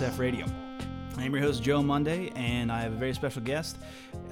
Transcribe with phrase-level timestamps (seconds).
[0.00, 0.46] RSF Radio.
[1.18, 3.76] I'm your host, Joe Monday, and I have a very special guest,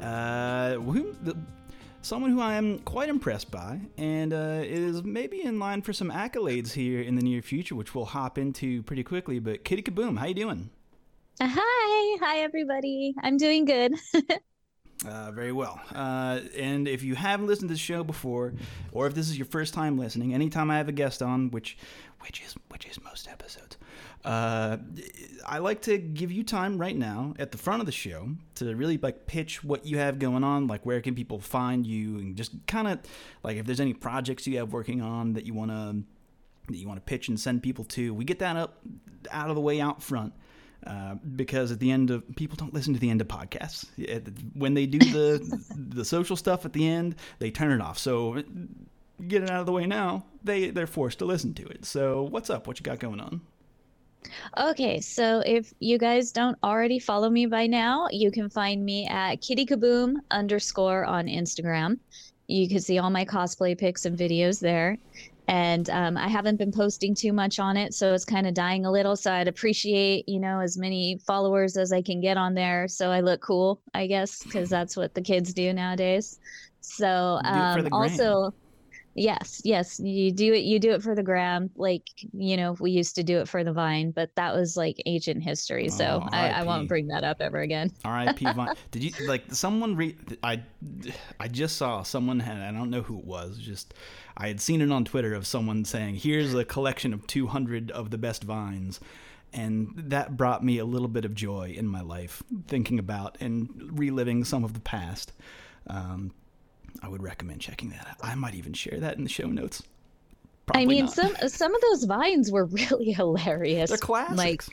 [0.00, 1.36] uh, who, the,
[2.00, 6.10] someone who I am quite impressed by, and uh, is maybe in line for some
[6.10, 9.40] accolades here in the near future, which we'll hop into pretty quickly.
[9.40, 10.70] But Kitty Kaboom, how you doing?
[11.38, 13.14] Uh, hi, hi everybody.
[13.22, 13.92] I'm doing good.
[15.06, 15.80] Uh, very well.
[15.94, 18.52] Uh, and if you haven't listened to the show before,
[18.90, 21.78] or if this is your first time listening, anytime I have a guest on, which
[22.22, 23.67] which is which is most episodes,
[24.28, 24.76] uh,
[25.46, 28.76] I like to give you time right now at the front of the show to
[28.76, 32.36] really like pitch what you have going on, like where can people find you, and
[32.36, 32.98] just kind of
[33.42, 36.02] like if there's any projects you have working on that you want to
[36.70, 38.12] that you want to pitch and send people to.
[38.12, 38.82] We get that up
[39.30, 40.34] out of the way out front.
[40.86, 43.84] Uh, because at the end of people don't listen to the end of podcasts
[44.54, 48.40] when they do the the social stuff at the end they turn it off so
[49.26, 52.22] get it out of the way now they they're forced to listen to it so
[52.22, 53.40] what's up what you got going on
[54.56, 59.06] Okay, so if you guys don't already follow me by now, you can find me
[59.06, 61.98] at Kitty Kaboom underscore on Instagram.
[62.46, 64.98] You can see all my cosplay pics and videos there
[65.48, 68.84] and um, I haven't been posting too much on it, so it's kind of dying
[68.84, 69.16] a little.
[69.16, 73.10] So I'd appreciate, you know, as many followers as I can get on there, so
[73.10, 76.38] I look cool, I guess, because that's what the kids do nowadays.
[76.82, 78.52] So um, also,
[79.18, 80.64] yes, yes, you do it.
[80.64, 82.02] You do it for the gram, like
[82.32, 85.42] you know, we used to do it for the Vine, but that was like ancient
[85.42, 85.88] history.
[85.88, 87.90] So oh, I, I, won't bring that up ever again.
[88.04, 88.44] R.I.P.
[88.54, 88.74] Vine.
[88.90, 90.38] Did you like someone read?
[90.42, 90.62] I
[91.40, 92.58] I just saw someone had.
[92.58, 93.58] I don't know who it was.
[93.58, 93.94] Just
[94.36, 98.10] I had seen it on Twitter of someone saying, "Here's a collection of 200 of
[98.10, 99.00] the best vines."
[99.52, 103.98] And that brought me a little bit of joy in my life, thinking about and
[103.98, 105.32] reliving some of the past.
[105.86, 106.32] Um,
[107.02, 108.16] I would recommend checking that out.
[108.22, 109.82] I might even share that in the show notes.
[110.66, 111.14] Probably I mean, not.
[111.14, 113.90] some some of those vines were really hilarious.
[113.90, 114.36] They're classics.
[114.36, 114.64] Like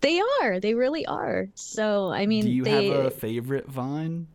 [0.00, 0.60] they are.
[0.60, 1.48] They really are.
[1.54, 2.88] So I mean, do you they...
[2.88, 4.26] have a favorite vine?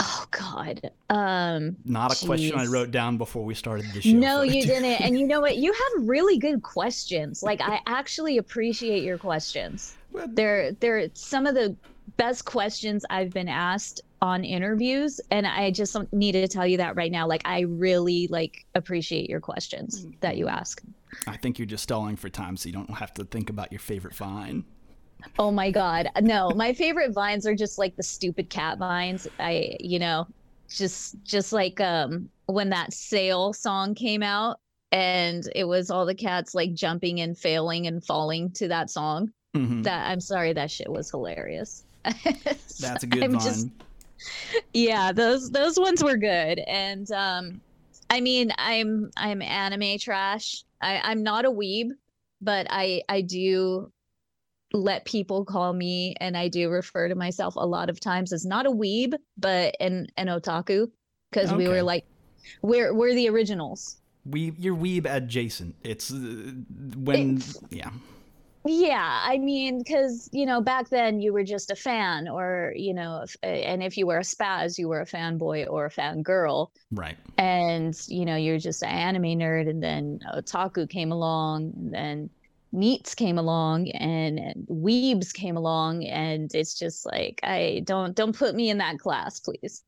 [0.00, 0.92] Oh God.
[1.10, 2.26] Um Not a geez.
[2.26, 4.10] question I wrote down before we started the show.
[4.10, 5.00] No, you didn't.
[5.00, 5.56] And you know what?
[5.56, 7.42] You have really good questions.
[7.42, 9.96] Like I actually appreciate your questions.
[10.28, 11.74] They're they're some of the
[12.16, 16.96] best questions I've been asked on interviews and I just need to tell you that
[16.96, 17.26] right now.
[17.26, 20.82] Like I really like appreciate your questions that you ask.
[21.26, 23.78] I think you're just stalling for time so you don't have to think about your
[23.78, 24.64] favorite vine.
[25.38, 26.08] Oh my god.
[26.20, 29.26] No, my favorite vines are just like the stupid cat vines.
[29.38, 30.26] I, you know,
[30.68, 34.60] just just like um when that sail song came out
[34.92, 39.32] and it was all the cats like jumping and failing and falling to that song.
[39.56, 39.82] Mm-hmm.
[39.82, 41.84] That I'm sorry that shit was hilarious.
[42.04, 43.40] That's a good I'm vine.
[43.40, 43.68] Just,
[44.72, 46.60] yeah, those those ones were good.
[46.60, 47.60] And um
[48.10, 50.64] I mean, I'm I'm anime trash.
[50.80, 51.90] I I'm not a weeb,
[52.40, 53.92] but I I do
[54.72, 58.44] let people call me and I do refer to myself a lot of times as
[58.44, 60.90] not a weeb but an an otaku
[61.30, 61.56] because okay.
[61.56, 62.04] we were like
[62.62, 63.98] we're we're the originals.
[64.24, 65.74] We you're weeb adjacent.
[65.82, 66.16] It's uh,
[66.96, 67.90] when it's, yeah.
[68.70, 72.92] Yeah, I mean, because you know, back then you were just a fan, or you
[72.92, 76.68] know, if, and if you were a spaz, you were a fanboy or a fangirl,
[76.90, 77.16] right?
[77.38, 82.30] And you know, you're just an anime nerd, and then otaku came along, and then
[82.74, 88.36] NEETs came along and, and weebs came along and it's just like i don't don't
[88.36, 89.82] put me in that class please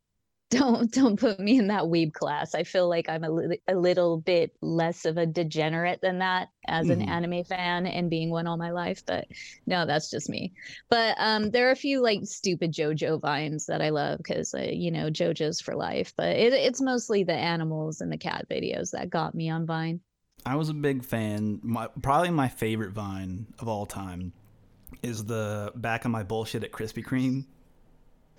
[0.51, 3.75] don't don't put me in that weeb class i feel like i'm a, li- a
[3.75, 6.93] little bit less of a degenerate than that as mm.
[6.93, 7.09] an mm-hmm.
[7.09, 9.27] anime fan and being one all my life but
[9.67, 10.53] no that's just me
[10.89, 14.69] but um there are a few like stupid jojo vines that i love because uh,
[14.71, 18.91] you know jojo's for life but it, it's mostly the animals and the cat videos
[18.91, 20.01] that got me on vine
[20.47, 21.61] I was a big fan.
[21.63, 24.33] My, probably my favorite Vine of all time
[25.03, 27.45] is the back of my bullshit at Krispy Kreme.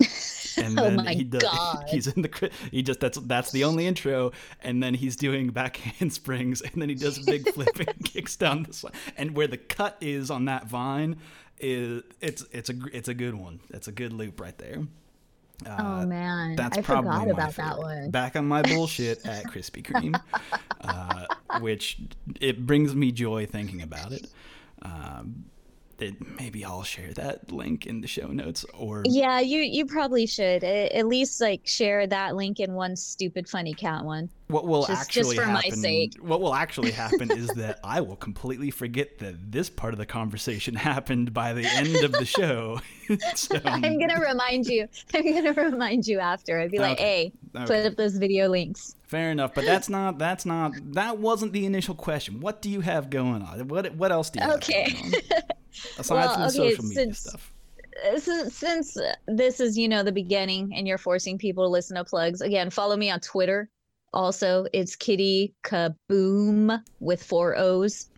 [0.56, 1.84] And oh then oh my he does, god!
[1.88, 4.32] He's in the he just that's that's the only intro,
[4.62, 8.36] and then he's doing back handsprings, and then he does a big flip and kicks
[8.36, 8.94] down the slide.
[9.16, 11.16] And where the cut is on that vine
[11.58, 13.60] is it's it's a it's a good one.
[13.70, 14.86] It's a good loop right there.
[15.64, 17.70] Uh, oh man, that's I probably forgot about favorite.
[17.70, 18.10] that one.
[18.10, 20.20] Back on my bullshit at Krispy Kreme,
[20.80, 21.26] uh,
[21.60, 22.00] which
[22.40, 24.26] it brings me joy thinking about it.
[24.82, 25.44] Um,
[26.38, 30.64] maybe I'll share that link in the show notes or Yeah, you you probably should
[30.64, 34.28] at least like share that link in one stupid funny cat one.
[34.48, 36.12] what will Just- actually just for my happen sake.
[36.20, 40.06] what will actually happen is that I will completely forget that this part of the
[40.06, 42.80] conversation happened by the end of the show.
[43.34, 44.88] so, I'm gonna remind you.
[45.14, 46.58] I'm gonna remind you after.
[46.60, 47.66] I'd be like, "Hey, okay.
[47.66, 51.66] put up those video links." Fair enough, but that's not that's not that wasn't the
[51.66, 52.40] initial question.
[52.40, 53.68] What do you have going on?
[53.68, 54.90] What what else do you Okay.
[54.90, 55.42] have on?
[55.98, 57.48] Aside Well, from the okay, social media since- stuff.
[58.10, 58.96] Uh, Since, since
[59.26, 62.70] this is you know the beginning and you're forcing people to listen to plugs again,
[62.70, 63.68] follow me on Twitter.
[64.14, 68.08] Also, it's Kitty Kaboom with four O's.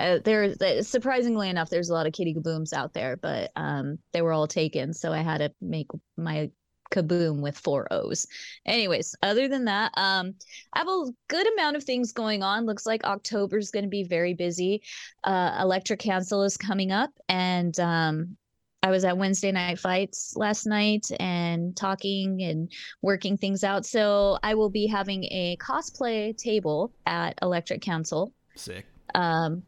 [0.00, 3.96] Uh, there, uh, surprisingly enough, there's a lot of Kitty Kabooms out there, but um,
[4.12, 6.50] they were all taken, so I had to make my
[6.92, 8.26] Kaboom with four O's.
[8.66, 10.34] Anyways, other than that, um,
[10.72, 12.66] I have a good amount of things going on.
[12.66, 14.82] Looks like October's going to be very busy.
[15.24, 18.36] Uh, Electric Cancel is coming up, and um,
[18.82, 23.86] I was at Wednesday Night Fights last night and talking and working things out.
[23.86, 28.84] So I will be having a cosplay table at Electric Cancel Sick.
[29.14, 29.62] um,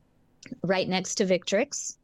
[0.63, 1.97] right next to Victrix.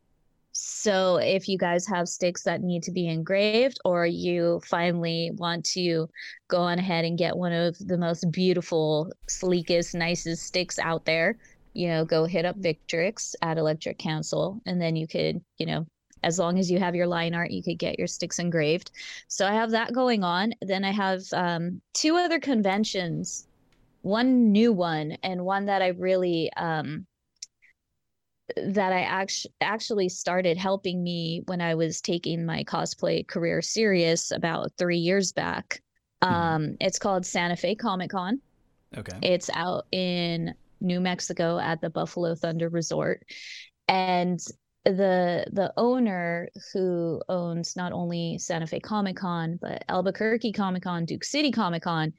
[0.52, 5.64] So if you guys have sticks that need to be engraved, or you finally want
[5.66, 6.08] to
[6.48, 11.38] go on ahead and get one of the most beautiful, sleekest, nicest sticks out there,
[11.72, 15.86] you know, go hit up Victrix at Electric Cancel, and then you could, you know,
[16.22, 18.90] as long as you have your line art, you could get your sticks engraved.
[19.28, 20.52] So I have that going on.
[20.60, 23.46] Then I have um, two other conventions,
[24.02, 27.06] one new one and one that I really um,
[28.56, 34.30] that I actually actually started helping me when I was taking my cosplay career serious
[34.30, 35.82] about three years back.
[36.22, 36.28] Mhm.
[36.30, 38.40] Um, it's called Santa Fe Comic Con.
[38.96, 39.18] Okay.
[39.22, 43.24] It's out in New Mexico at the Buffalo Thunder Resort.
[43.88, 44.40] And
[44.84, 51.04] the the owner who owns not only Santa Fe Comic Con, but Albuquerque Comic Con,
[51.04, 52.14] Duke City Comic Con,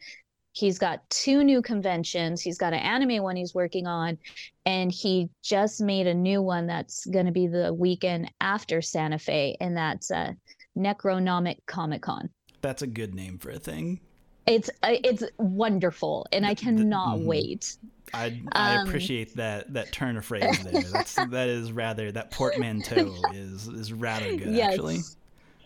[0.54, 2.42] he's got two new conventions.
[2.42, 4.18] He's got an anime one he's working on,
[4.66, 9.20] and he just made a new one that's going to be the weekend after Santa
[9.20, 10.34] Fe, and that's uh,
[10.78, 12.30] Necronomic Comic Con.
[12.62, 14.00] That's a good name for a thing.
[14.48, 17.26] It's uh, it's wonderful, and I cannot mhm.
[17.26, 17.78] wait.
[18.14, 20.82] I I Um, appreciate that that turn of phrase there.
[20.82, 24.74] That's that is rather that portmanteau is is rather good yes.
[24.74, 25.00] actually.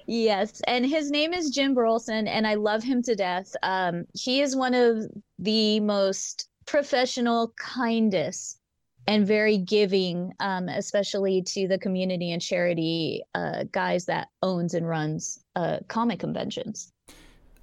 [0.07, 3.55] Yes, and his name is Jim Burleson, and I love him to death.
[3.63, 5.05] Um, he is one of
[5.39, 8.59] the most professional, kindest,
[9.07, 14.87] and very giving, um, especially to the community and charity uh, guys that owns and
[14.87, 16.91] runs uh, comic conventions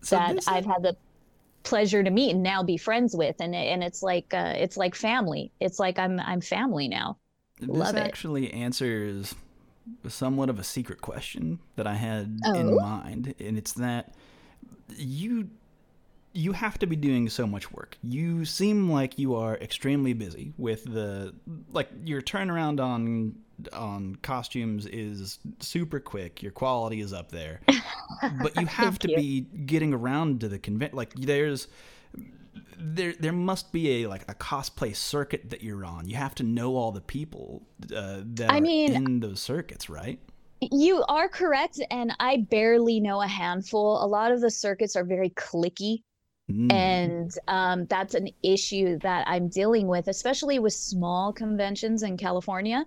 [0.03, 0.97] So that I've had the
[1.63, 4.95] pleasure to meet and now be friends with, and and it's like uh, it's like
[4.95, 5.53] family.
[5.61, 7.19] It's like I'm I'm family now.
[7.61, 8.01] This Love it.
[8.01, 9.35] actually answers
[10.09, 12.55] somewhat of a secret question that I had Oh?
[12.55, 14.15] in mind, and it's that
[14.97, 15.49] you
[16.35, 17.99] you have to be doing so much work.
[18.03, 21.35] You seem like you are extremely busy with the
[21.71, 23.35] like your turnaround on
[23.73, 26.43] on costumes is super quick.
[26.43, 27.61] Your quality is up there,
[28.43, 29.17] but you have to you.
[29.17, 30.95] be getting around to the convent.
[30.95, 31.69] Like there's
[32.77, 36.09] there there must be a like a cosplay circuit that you're on.
[36.09, 37.63] You have to know all the people
[37.95, 40.19] uh, that I are mean- in those circuits, right?
[40.71, 44.05] You are correct, and I barely know a handful.
[44.05, 46.03] A lot of the circuits are very clicky,
[46.51, 46.73] Mm.
[46.73, 52.85] and um, that's an issue that I'm dealing with, especially with small conventions in California.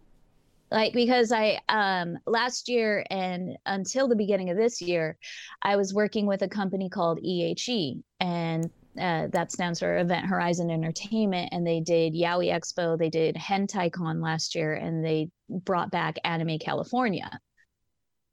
[0.71, 5.17] Like because I um last year and until the beginning of this year,
[5.61, 10.69] I was working with a company called EHE, and uh, that stands for Event Horizon
[10.71, 15.91] Entertainment, and they did Yaoi Expo, they did Hentai Con last year, and they brought
[15.91, 17.39] back Anime California.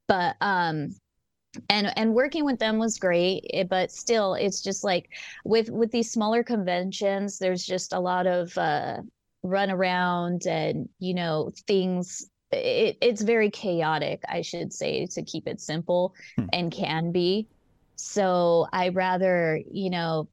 [0.08, 0.90] But um,
[1.68, 5.08] and and working with them was great it- but still it's just like
[5.44, 8.96] with with these smaller conventions there's just a lot of uh
[9.42, 15.46] run around and you know things it, it's very chaotic i should say to keep
[15.46, 16.46] it simple Hmm.
[16.54, 17.48] and can be
[17.96, 20.28] so i rather you know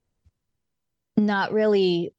[1.20, 2.14] not really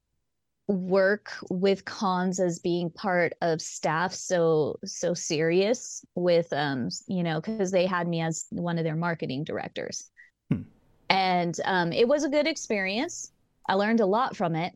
[0.68, 7.40] work with cons as being part of staff so so serious with um you know
[7.40, 10.10] because they had me as one of their marketing directors.
[10.48, 10.62] Hmm.
[11.08, 13.32] and um it was a good experience.
[13.68, 14.72] I learned a lot from it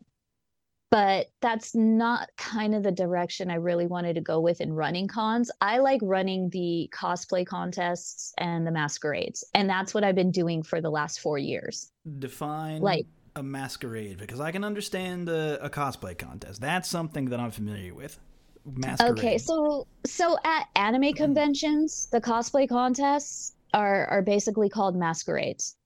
[0.91, 5.09] but that's not kind of the direction i really wanted to go with in running
[5.09, 5.51] cons.
[5.61, 10.63] I like running the cosplay contests and the masquerades and that's what i've been doing
[10.63, 11.93] for the last four years.
[12.19, 16.61] Define like- a masquerade because I can understand a, a cosplay contest.
[16.61, 18.19] That's something that I'm familiar with.
[18.65, 19.13] masquerade?
[19.13, 25.77] Okay, so so at anime conventions, the cosplay contests are are basically called masquerades.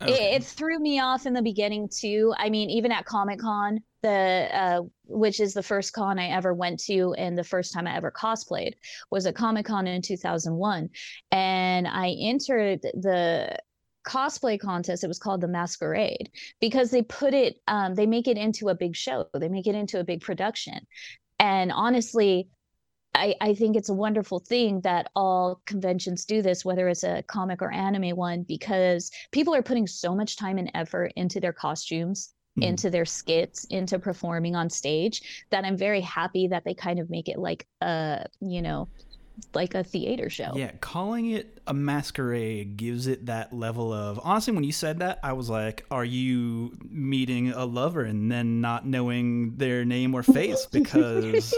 [0.00, 2.32] It, it threw me off in the beginning too.
[2.38, 6.54] I mean, even at Comic Con, the uh, which is the first con I ever
[6.54, 8.74] went to, and the first time I ever cosplayed
[9.10, 10.90] was at Comic Con in 2001,
[11.32, 13.58] and I entered the
[14.06, 15.04] cosplay contest.
[15.04, 18.74] It was called the Masquerade because they put it, um, they make it into a
[18.74, 19.26] big show.
[19.34, 20.86] They make it into a big production,
[21.38, 22.48] and honestly.
[23.14, 27.22] I, I think it's a wonderful thing that all conventions do this, whether it's a
[27.26, 31.54] comic or anime one, because people are putting so much time and effort into their
[31.54, 32.64] costumes, Mhm.
[32.64, 37.08] into their skits, into performing on stage that I'm very happy that they kind of
[37.10, 38.90] make it like a, you know,
[39.54, 40.52] like a theater show.
[40.56, 44.52] Yeah, calling it a masquerade gives it that level of honestly.
[44.52, 48.86] When you said that, I was like, "Are you meeting a lover and then not
[48.86, 51.54] knowing their name or face because,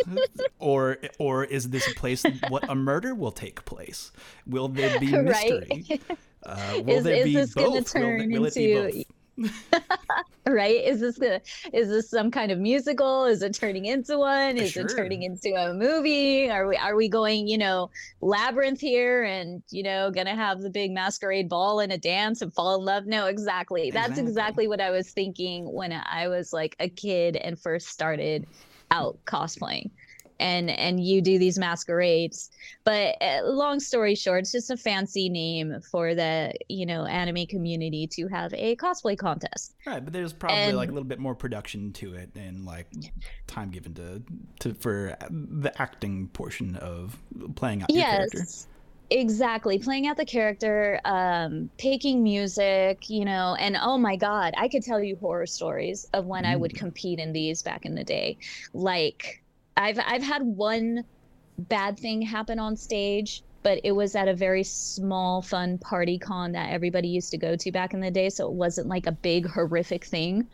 [0.58, 4.12] or or is this a place what a murder will take place?
[4.46, 5.84] Will there be mystery?
[5.90, 6.02] right?
[6.44, 7.72] Uh, will Is- there is be this both?
[7.74, 9.04] Will, turn will it be into- both?
[10.46, 10.76] right?
[10.84, 11.40] Is this gonna,
[11.72, 13.24] is this some kind of musical?
[13.24, 14.56] Is it turning into one?
[14.58, 14.84] Is Sure.
[14.84, 16.50] it turning into a movie?
[16.50, 20.70] Are we are we going, you know, labyrinth here and you know, gonna have the
[20.70, 23.06] big masquerade ball and a dance and fall in love?
[23.06, 23.90] No, exactly.
[23.90, 24.22] That's Exactly.
[24.30, 28.46] exactly what I was thinking when I was like a kid and first started
[28.90, 29.90] out cosplaying.
[30.40, 32.50] And and you do these masquerades,
[32.84, 37.46] but uh, long story short, it's just a fancy name for the you know anime
[37.46, 39.74] community to have a cosplay contest.
[39.86, 42.86] Right, but there's probably And- like a little bit more production to it and like
[43.46, 44.22] time given to
[44.60, 47.16] to for the acting portion of
[47.54, 48.38] playing out your character.
[48.38, 48.66] yes
[49.12, 54.68] exactly playing out the character um picking music you know and oh my god i
[54.68, 56.76] could tell you horror stories of when i would Mm.
[56.78, 58.38] compete in these back in the day
[58.72, 59.42] like
[59.80, 61.04] i've i've had one
[61.58, 66.52] bad thing happen on stage but it was at a very small fun party con
[66.52, 69.12] that everybody used to go to back in the day so it wasn't like a
[69.12, 70.46] big horrific thing.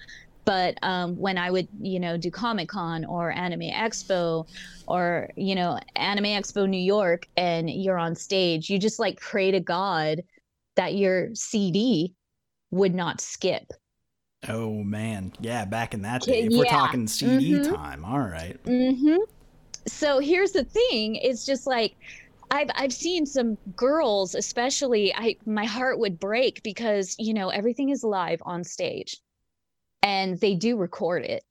[0.44, 4.46] But um, when i would you know do comic con or anime expo
[4.86, 9.50] or you know anime expo new york and you're on stage you just like pray
[9.50, 10.22] to god
[10.76, 12.14] that your cd
[12.70, 13.72] would not skip
[14.48, 16.46] Oh man, yeah, back in that day.
[16.46, 17.60] If we're talking CD Mhm.
[17.60, 18.58] time, all right.
[18.66, 19.16] hmm
[19.88, 21.96] So here's the thing: it's just like
[22.50, 25.14] I've I've seen some girls, especially.
[25.14, 29.18] I my heart would break because you know everything is live on stage,
[30.02, 31.44] and they do record it,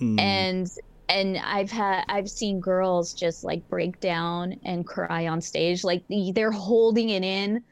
[0.00, 0.66] Mm, and
[1.08, 6.04] and I've had I've seen girls just like break down and cry on stage, like
[6.34, 7.64] they're holding it in.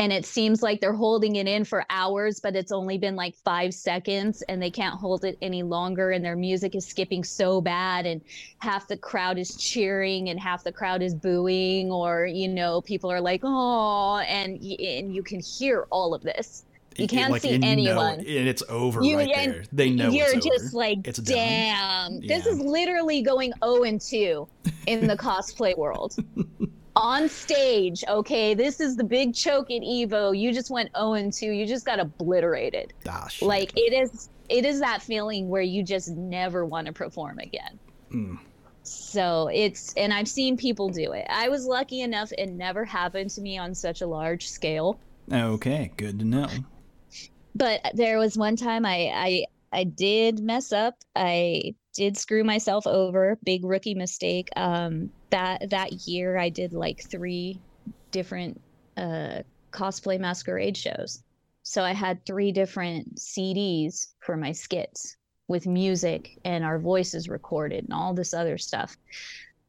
[0.00, 3.36] And it seems like they're holding it in for hours, but it's only been like
[3.36, 6.10] five seconds and they can't hold it any longer.
[6.12, 8.06] And their music is skipping so bad.
[8.06, 8.22] And
[8.60, 13.12] half the crowd is cheering and half the crowd is booing, or, you know, people
[13.12, 16.64] are like, oh, and, and you can hear all of this.
[16.96, 18.20] You can't like, see know anyone.
[18.20, 19.64] it- and it's over You- right there.
[19.72, 20.76] They know You're it's just over.
[20.78, 21.36] like, It's done.
[21.36, 22.52] damn, this Yeah.
[22.52, 24.46] is literally going 0 and 2
[24.86, 26.16] in the cosplay world.
[26.96, 30.36] On stage, okay, this is the big choke at Evo.
[30.36, 31.46] You just went 0 and 2.
[31.52, 32.92] You just got obliterated.
[33.08, 33.28] Ah.
[33.40, 37.78] Like it is it is that feeling where you just never want to perform again.
[38.12, 38.38] Mm.
[38.82, 41.24] So it's and I've seen people do it.
[41.30, 44.98] I was lucky enough it never happened to me on such a large scale.
[45.32, 46.48] Okay, good to know.
[47.54, 50.94] But there was one time I I I did mess up.
[51.14, 53.38] I did screw myself over.
[53.44, 54.48] Big rookie mistake.
[54.56, 57.60] Um, that that year I did like three
[58.10, 58.60] different
[58.96, 59.42] uh
[59.72, 61.22] cosplay masquerade shows.
[61.62, 65.16] So I had three different CDs for my skits
[65.46, 68.96] with music and our voices recorded and all this other stuff.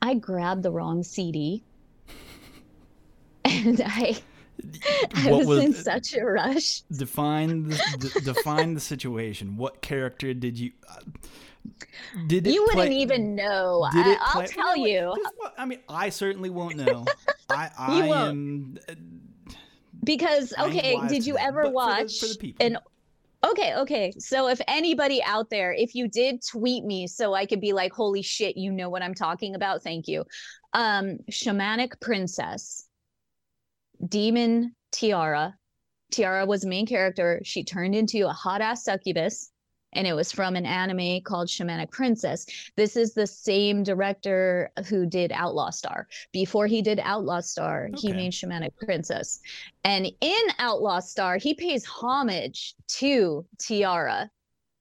[0.01, 1.63] I grabbed the wrong CD.
[3.43, 4.21] And I
[5.15, 6.81] I What was, was- in such a rush.
[6.91, 9.57] Define the d- define the situation.
[9.57, 10.71] What character did you?
[10.89, 10.95] Uh,
[12.27, 13.87] did You wouldn't even know.
[13.93, 17.05] Did I, it I'll tell know you what- I mean, I certainly won't know.
[17.49, 18.29] I I You won't.
[18.29, 18.77] am.
[18.89, 18.93] uh,
[20.03, 22.77] because okay, wise did you ever but for the- watch for the an
[23.43, 24.13] Okay, okay.
[24.19, 27.91] So if anybody out there, if you did tweet me so I could be like,
[27.91, 29.81] holy shit, you know what I'm talking about.
[29.81, 30.25] Thank you.
[30.73, 32.87] Um, Shamanic Princess,
[34.07, 35.55] Demon Tiara.
[36.11, 37.41] Tiara was the main character.
[37.43, 39.51] She turned into a hot ass succubus,
[39.93, 42.45] and it was from an anime called Shamanic Princess.
[42.75, 46.07] This is the same director who did Outlaw Star.
[46.31, 49.39] Before he did Outlaw Star, he made Shamanic Princess.
[49.83, 54.29] And in Outlaw Star, he pays homage to Tiara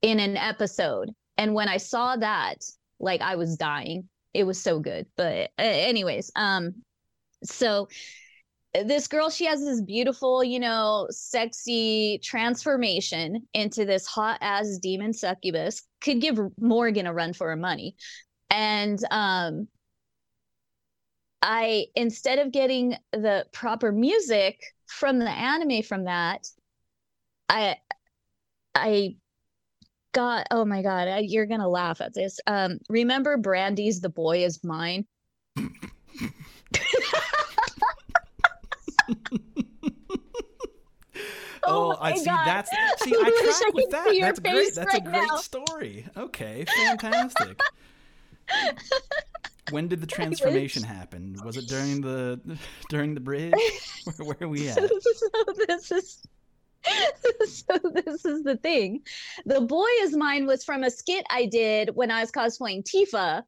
[0.01, 1.11] in an episode.
[1.37, 2.63] And when I saw that,
[2.99, 4.07] like I was dying.
[4.33, 5.05] it was so good.
[5.17, 6.75] But uh, anyways, um,
[7.43, 7.89] so
[8.73, 15.13] this girl she has this beautiful you know sexy transformation into this hot ass demon
[15.13, 15.83] succubus.
[15.99, 17.95] Could give morrigan a run for her money.
[18.49, 19.67] And um
[21.41, 26.47] i instead of getting the proper music from the anime from that
[27.49, 27.75] i
[28.75, 29.15] i
[30.13, 32.39] got oh my god I, you're gonna laugh at this.
[32.47, 35.05] Um remember brandy's the boy is mine
[41.63, 42.25] Oh, Oh I see.
[42.25, 42.45] God.
[42.45, 42.71] That's
[43.03, 43.13] see.
[43.15, 44.17] I I track with that.
[44.19, 44.73] That's great.
[44.73, 45.35] That's a great now.
[45.37, 46.07] story.
[46.17, 47.59] Okay, fantastic.
[49.71, 51.37] when did the transformation happen?
[51.45, 52.39] Was it during the
[52.89, 53.53] during the bridge?
[54.05, 54.75] Where, where are we at?
[54.75, 54.87] so
[55.67, 56.21] this is
[57.47, 59.01] so this is the thing
[59.45, 63.43] the boy is mine was from a skit i did when i was cosplaying tifa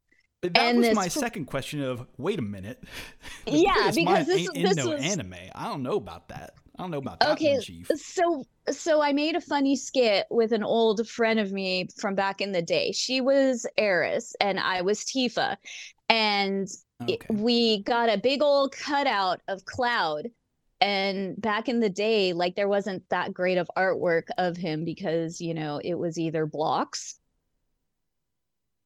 [0.52, 1.82] That and was this my fr- second question.
[1.82, 2.82] Of wait a minute.
[3.46, 5.34] Yeah, because this- ain't this no was- anime.
[5.54, 6.54] I don't know about that.
[6.78, 7.88] I don't know about that Okay, one, Chief.
[7.94, 12.40] so so i made a funny skit with an old friend of me from back
[12.40, 15.56] in the day she was aeris and i was tifa
[16.08, 16.66] and
[17.06, 20.26] it- we got a big old cutout of cloud
[20.80, 25.40] and back in the day like there wasn't that great of artwork of him because
[25.40, 27.20] you know it was either blocks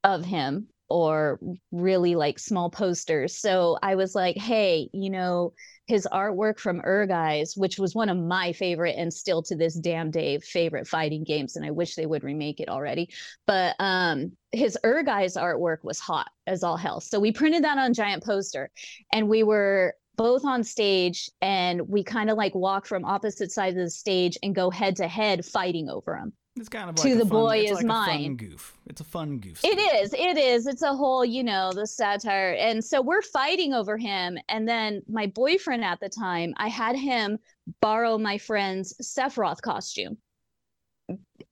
[0.05, 1.39] of him or
[1.73, 5.53] really like small posters so i was like hey you know
[5.89, 10.11] his artwork from Ehrgeiz, which was one of my favorite and still to this damn
[10.11, 13.09] day favorite fighting games, and I wish they would remake it already.
[13.47, 17.01] But um, his Ehrgeiz artwork was hot as all hell.
[17.01, 18.71] So we printed that on giant poster,
[19.15, 23.79] and we were both on stage, and we kind of like walk from opposite sides
[23.79, 26.35] of the stage and go head to head fighting over him.
[26.59, 28.37] It's kind of To like a the fun, boy is like mine.
[28.37, 28.77] goof.
[28.87, 29.61] It's a fun goof.
[29.65, 29.99] It story.
[30.01, 30.15] is.
[30.15, 30.67] It is.
[30.67, 32.55] It's a whole, you know, the satire.
[32.59, 34.39] And so we're fighting over him.
[34.49, 37.39] And then my boyfriend at the time, I had him
[37.81, 40.19] borrow my friend's Sephiroth costume.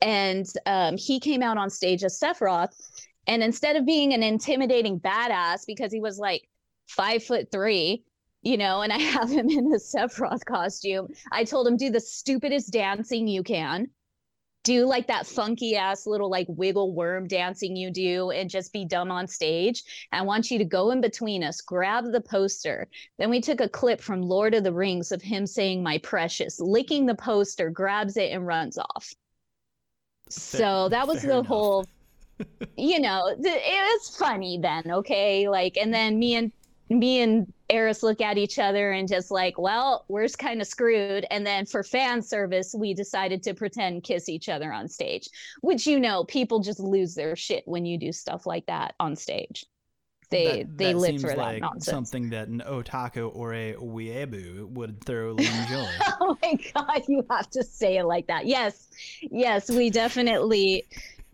[0.00, 2.74] And um, he came out on stage as Sephiroth.
[3.26, 6.48] And instead of being an intimidating badass, because he was like
[6.86, 8.04] five foot three,
[8.42, 12.00] you know, and I have him in a Sephiroth costume, I told him, do the
[12.00, 13.88] stupidest dancing you can
[14.66, 18.84] do like that funky ass little like wiggle worm dancing you do and just be
[18.84, 19.84] dumb on stage.
[20.10, 22.88] I want you to go in between us, grab the poster.
[23.16, 26.58] Then we took a clip from Lord of the Rings of him saying, My precious,
[26.58, 29.14] licking the poster, grabs it and runs off.
[30.30, 31.46] So that was the enough.
[31.46, 31.86] whole,
[32.76, 35.48] you know, th- it was funny then, okay?
[35.48, 36.50] Like, and then me and
[36.88, 41.26] me and Aeris look at each other and just like, well, we're kind of screwed.
[41.30, 45.28] And then for fan service, we decided to pretend kiss each other on stage,
[45.62, 49.16] which you know, people just lose their shit when you do stuff like that on
[49.16, 49.64] stage.
[50.28, 51.84] They That- they that live for that like nonsense.
[51.86, 55.86] something that an otaku or a weeaboo would thoroughly enjoy.
[56.20, 58.46] oh my god, you have to say it like that.
[58.46, 58.88] Yes,
[59.22, 60.84] yes, we definitely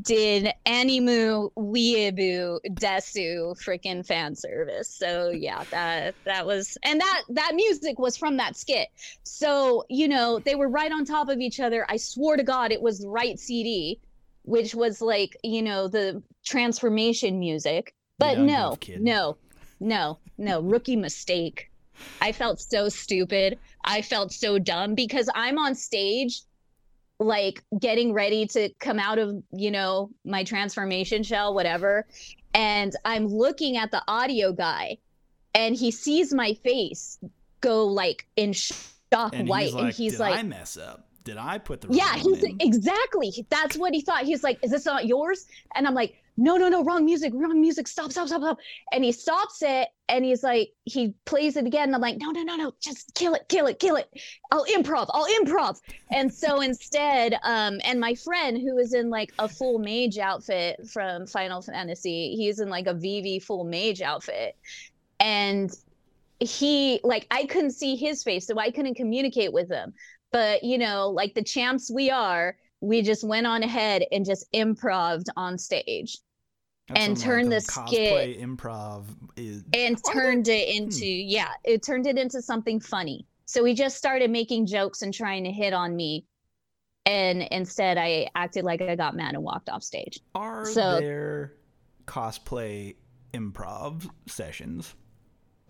[0.03, 4.89] did Animu Weeaboo Desu freaking fan service.
[4.89, 8.89] So yeah, that that was and that that music was from that skit.
[9.23, 11.87] So, you know, they were right on top of each other.
[11.89, 14.01] I swore to God it was the right CD,
[14.43, 17.95] which was like, you know, the transformation music.
[18.19, 19.37] But no, no,
[19.81, 21.71] no, no, rookie mistake.
[22.21, 23.59] I felt so stupid.
[23.85, 26.43] I felt so dumb because I'm on stage
[27.23, 32.07] like getting ready to come out of, you know, my transformation shell, whatever.
[32.55, 34.99] And I'm looking at the audio guy
[35.55, 37.19] and he sees my face
[37.61, 39.65] go like in shock And white.
[39.67, 41.09] he's like, and he's Did like, I mess up?
[41.25, 42.57] Did I put the yeah, he's in?
[42.61, 43.33] exactly.
[43.49, 44.25] That's what he thought.
[44.25, 47.61] He's like, "Is this not yours?" And I'm like, "No, no, no, wrong music, wrong
[47.61, 47.87] music.
[47.89, 48.59] Stop, stop, stop, stop."
[48.93, 51.85] And he stops it, and he's like, he plays it again.
[51.85, 54.09] And I'm like, "No, no, no, no, just kill it, kill it, kill it.
[54.51, 55.79] I'll improv, I'll improv."
[56.11, 60.81] And so instead, um, and my friend who is in like a full mage outfit
[60.89, 64.57] from Final Fantasy, he's in like a VV full mage outfit,
[65.21, 65.71] and
[66.41, 69.95] he like I couldn't see his face, so I couldn't communicate with him
[70.33, 74.45] but you know like the champs we are we just went on ahead and just
[74.53, 76.19] improved on stage.
[76.89, 79.05] That's and turned like, the skit- cosplay improv
[79.37, 80.83] is and Are turned it Hmm.
[80.85, 83.27] into yeah it turned it into something funny.
[83.47, 86.27] So we just started making jokes and trying to hit on me.
[87.07, 90.21] And instead i acted like i got mad and walked off stage.
[90.35, 91.55] Are so- there
[92.05, 92.97] cosplay
[93.33, 94.95] improv sessions?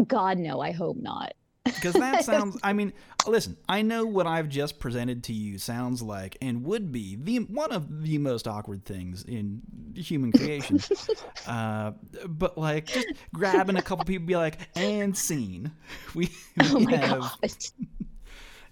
[0.07, 2.59] god no i hope not because that sounds.
[2.63, 2.93] I mean,
[3.27, 3.57] listen.
[3.69, 7.73] I know what I've just presented to you sounds like and would be the one
[7.73, 9.63] of the most awkward things in
[9.95, 10.81] human creation.
[11.47, 11.93] uh,
[12.27, 15.71] but like, just grabbing a couple people, be like, and scene.
[16.15, 17.21] We, we oh my have.
[17.21, 17.55] god.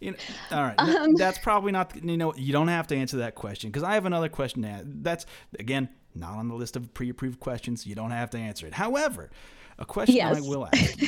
[0.00, 0.16] You know,
[0.52, 1.94] all right, Um, that's probably not.
[2.02, 4.62] You know, you don't have to answer that question because I have another question.
[4.62, 4.84] To ask.
[4.86, 5.26] That's
[5.58, 7.86] again not on the list of pre-approved questions.
[7.86, 8.72] You don't have to answer it.
[8.74, 9.30] However,
[9.78, 10.98] a question I will ask,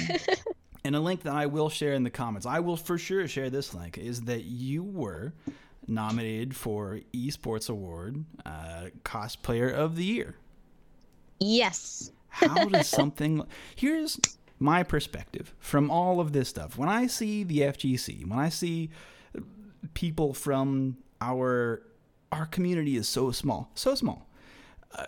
[0.84, 2.46] and a link that I will share in the comments.
[2.46, 3.98] I will for sure share this link.
[3.98, 5.34] Is that you were
[5.86, 10.36] nominated for Esports Award uh, Cosplayer of the Year.
[11.40, 12.12] Yes.
[12.28, 14.18] How does something here's
[14.62, 16.78] my perspective from all of this stuff.
[16.78, 18.90] When I see the FGC, when I see
[19.94, 21.82] people from our
[22.30, 24.26] our community is so small, so small,
[24.94, 25.06] uh,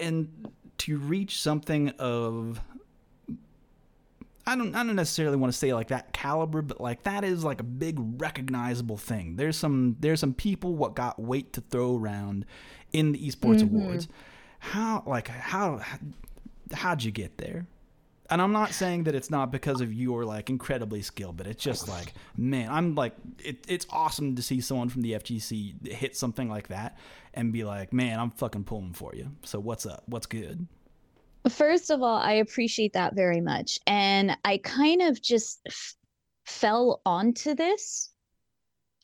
[0.00, 2.60] and to reach something of
[4.46, 7.44] I don't I don't necessarily want to say like that caliber, but like that is
[7.44, 9.36] like a big recognizable thing.
[9.36, 12.44] There's some there's some people what got weight to throw around
[12.92, 13.76] in the esports mm-hmm.
[13.76, 14.08] awards.
[14.58, 15.80] How like how
[16.72, 17.66] how'd you get there?
[18.30, 21.62] And I'm not saying that it's not because of your like incredibly skilled, but it's
[21.62, 26.16] just like, man, I'm like, it, it's awesome to see someone from the FGC hit
[26.16, 26.96] something like that
[27.34, 29.32] and be like, man, I'm fucking pulling for you.
[29.42, 30.04] So what's up?
[30.06, 30.66] What's good?
[31.48, 33.78] First of all, I appreciate that very much.
[33.86, 35.94] And I kind of just f-
[36.46, 38.10] fell onto this.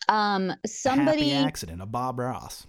[0.09, 2.67] Um, somebody Happy accident, a Bob Ross.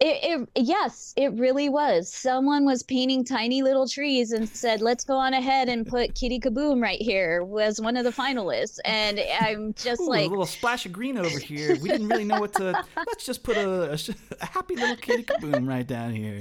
[0.00, 2.12] It, it yes, it really was.
[2.12, 6.40] Someone was painting tiny little trees and said, "Let's go on ahead and put Kitty
[6.40, 10.46] Kaboom right here." Was one of the finalists, and I'm just Ooh, like, a little
[10.46, 11.78] splash of green over here.
[11.80, 12.84] We didn't really know what to.
[12.96, 13.98] Let's just put a, a,
[14.40, 16.40] a happy little kitty kaboom right down here.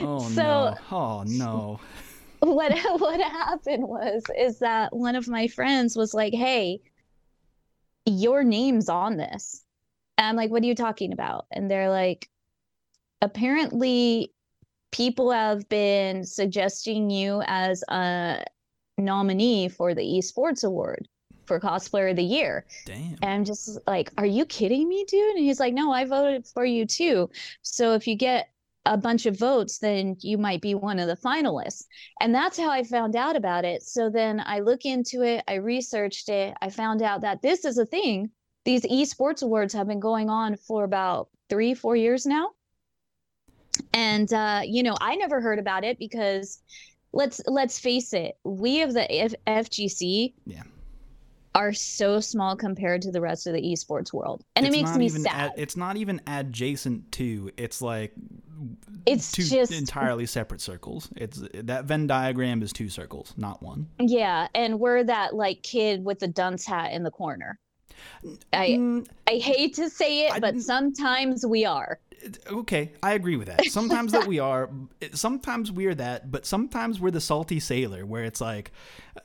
[0.00, 0.76] Oh So- no!
[0.90, 1.80] Oh no!
[2.40, 6.80] what what happened was is that one of my friends was like, "Hey,
[8.06, 9.64] your name's on this."
[10.16, 12.28] And I'm like, "What are you talking about?" And they're like,
[13.22, 14.32] "Apparently
[14.90, 18.42] people have been suggesting you as a
[18.96, 21.06] nominee for the esports award
[21.46, 23.16] for cosplayer of the year." Damn.
[23.22, 25.36] And I'm just like, are you kidding me, dude?
[25.36, 27.28] And he's like, no, I voted for you too.
[27.62, 28.48] So if you get
[28.86, 31.84] a bunch of votes, then you might be one of the finalists.
[32.20, 33.82] And that's how I found out about it.
[33.82, 37.76] So then I look into it, I researched it, I found out that this is
[37.78, 38.30] a thing.
[38.64, 42.50] These esports awards have been going on for about three, four years now.
[43.92, 46.60] And uh, you know, I never heard about it because
[47.12, 50.62] let's let's face it, we of the F- FGC Yeah.
[51.54, 54.44] are so small compared to the rest of the esports world.
[54.56, 55.26] And it makes me sad.
[55.32, 57.50] ad- it's not even adjacent to.
[57.56, 58.12] It's like
[59.06, 61.08] It's two just- entirely separate circles.
[61.16, 63.88] It's that Venn diagram is two circles, not one.
[64.00, 67.58] yeah, and we're that like kid with the dunce hat in the corner.
[68.52, 71.98] I Mm, I hate to say it, I but sometimes we are.
[72.50, 73.64] Okay, I agree with that.
[73.66, 74.70] Sometimes that we are,
[75.12, 78.72] sometimes we're that, but sometimes we're the salty sailor, where it's like,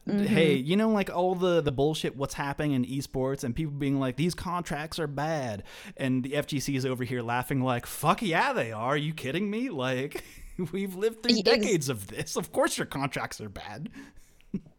[0.07, 0.25] Mm-hmm.
[0.25, 3.99] hey, you know, like all the the bullshit, what's happening in esports, and people being
[3.99, 5.63] like, these contracts are bad,
[5.97, 8.81] and the FGC is over here laughing like, fuck yeah, they are.
[8.93, 9.69] Are you kidding me?
[9.69, 10.23] Like.
[10.71, 12.35] We've lived through decades of this.
[12.35, 13.89] Of course, your contracts are bad.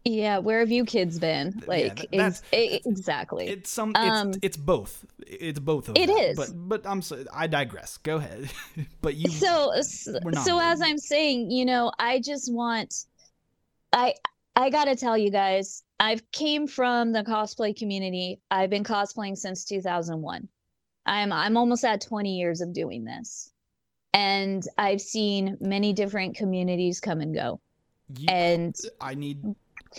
[0.05, 1.63] Yeah, where have you kids been?
[1.65, 3.47] Like th- ex- exactly.
[3.47, 3.91] It's some.
[3.95, 5.03] Um, it's, it's both.
[5.25, 6.17] It's both of It them.
[6.17, 6.37] is.
[6.37, 7.01] But but I'm.
[7.01, 7.97] So, I digress.
[7.97, 8.49] Go ahead.
[9.01, 9.29] but you.
[9.31, 13.05] so so as i'm saying you know i just want
[13.93, 14.13] i
[14.55, 19.65] i gotta tell you guys i've came from the cosplay community i've been cosplaying since
[19.65, 20.47] 2001
[21.05, 23.51] i'm i'm almost at 20 years of doing this
[24.13, 27.59] and i've seen many different communities come and go
[28.15, 29.43] you and I need.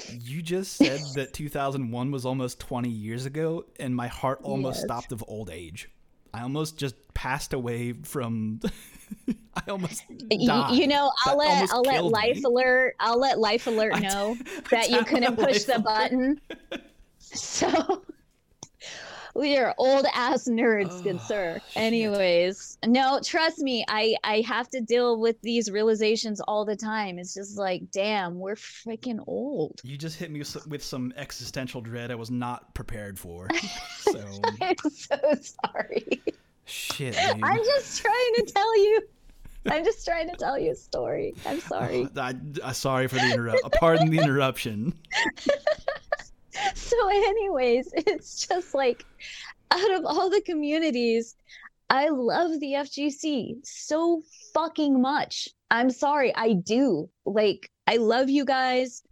[0.08, 4.84] You just said that 2001 was almost 20 years ago, and my heart almost Yes.
[4.84, 5.88] stopped of old age.
[6.32, 8.60] I almost just passed away from.
[9.54, 10.74] I almost died.
[10.76, 12.42] you know i'll let i'll let life me.
[12.44, 15.84] alert i'll let life alert know I that you couldn't push the alert.
[15.84, 16.40] button.
[17.18, 18.02] So
[19.36, 21.60] we are old ass nerds, good sir.
[21.70, 21.82] shit.
[21.82, 27.18] Anyways, no, trust me, I I have to deal with these realizations all the time.
[27.18, 29.80] It's just like, damn, we're freaking old.
[29.84, 33.48] You just hit me with with some existential dread I was not prepared for.
[34.06, 35.18] So um, I'm so
[35.64, 36.22] sorry.
[36.64, 37.42] shit, dude.
[37.42, 39.02] I'm just trying to tell you.
[39.68, 41.34] I'm just trying to tell you a story.
[41.44, 42.08] I'm uh, sorry.
[42.16, 43.64] I, I, sorry for the interrupt.
[43.64, 44.94] Uh, pardon the interruption.
[46.74, 49.04] so anyways it's just like
[49.70, 51.36] out of all the communities
[51.90, 54.22] i love the fgc so
[54.56, 55.50] fucking much.
[55.70, 57.10] I'm sorry i do.
[57.26, 59.02] Like i love you guys.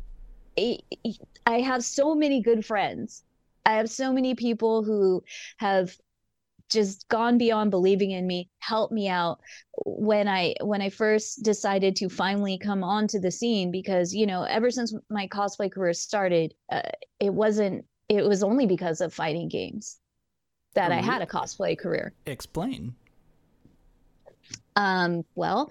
[0.56, 0.78] I,
[1.46, 3.24] have so many good friends.
[3.66, 5.22] I have so many people who
[5.58, 5.96] have
[6.68, 9.38] just gone beyond believing in me helped me out.
[9.84, 14.42] When i when i first decided to finally come onto the scene because you know
[14.44, 16.82] ever since my cosplay career started uh,
[17.20, 19.98] it wasn't it was only because of fighting games
[20.74, 22.12] that i had a cosplay career.
[22.26, 22.94] Explain.
[24.76, 25.70] Um well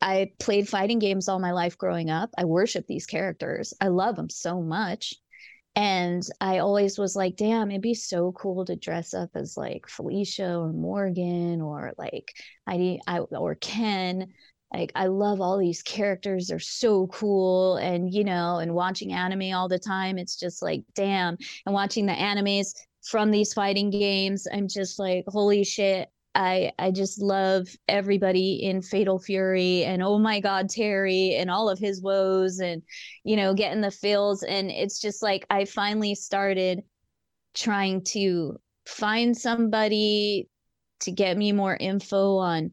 [0.00, 2.30] i played fighting games all my life growing up.
[2.38, 3.74] I worship these characters.
[3.80, 5.14] I love them so much
[5.76, 9.88] and I always was like, damn, it'd be so cool to dress up as like
[9.88, 12.32] Felicia or Morrigan or like
[12.66, 14.32] I, I or Ken.
[14.72, 16.48] Like I love all these characters.
[16.48, 17.76] They're so cool.
[17.76, 21.36] And you know, and watching anime all the time, it's just like, damn.
[21.66, 26.90] And watching the animes from these fighting games, I'm just like, holy shit, I I
[26.90, 32.02] just love everybody in Fatal Fury and oh my god Terry and all of his
[32.02, 32.82] woes and
[33.22, 34.42] you know getting the feels.
[34.42, 36.82] And it's just like I finally started
[37.54, 40.48] trying to find somebody
[41.00, 42.72] to get me more info on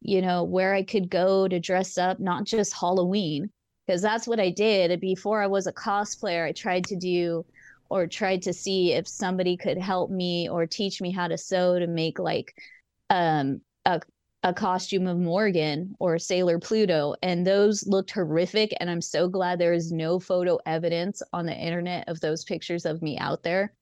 [0.00, 3.50] you know where I could go to dress up not just Halloween
[3.86, 5.00] because that's what I did.
[5.00, 7.44] Before I was a cosplayer I tried to do
[7.90, 11.78] or tried to see if somebody could help me or teach me how to sew
[11.78, 12.54] to make like
[13.10, 14.00] um, a
[14.42, 18.74] a costume of Morrigan or Sailor Pluto, and those looked horrific.
[18.80, 22.86] And I'm so glad there is no photo evidence on the internet of those pictures
[22.86, 23.74] of me out there.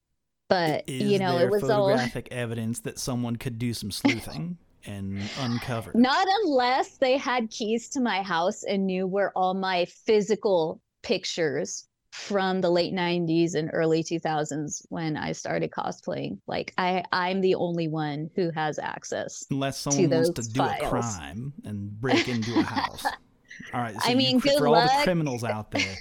[0.48, 5.20] But you know, it was photographic all evidence that someone could do some sleuthing and
[5.40, 5.92] uncover.
[5.94, 11.86] not unless they had keys to my house and knew where all my physical pictures
[12.10, 16.38] from the late 90s and early 2000s when I started cosplaying.
[16.46, 19.44] Like I I'm the only one who has access.
[19.50, 23.04] Unless someone wants to do a crime and break into a house.
[23.74, 23.94] All right.
[23.94, 25.96] So I mean, you, for, good for all the criminals out there.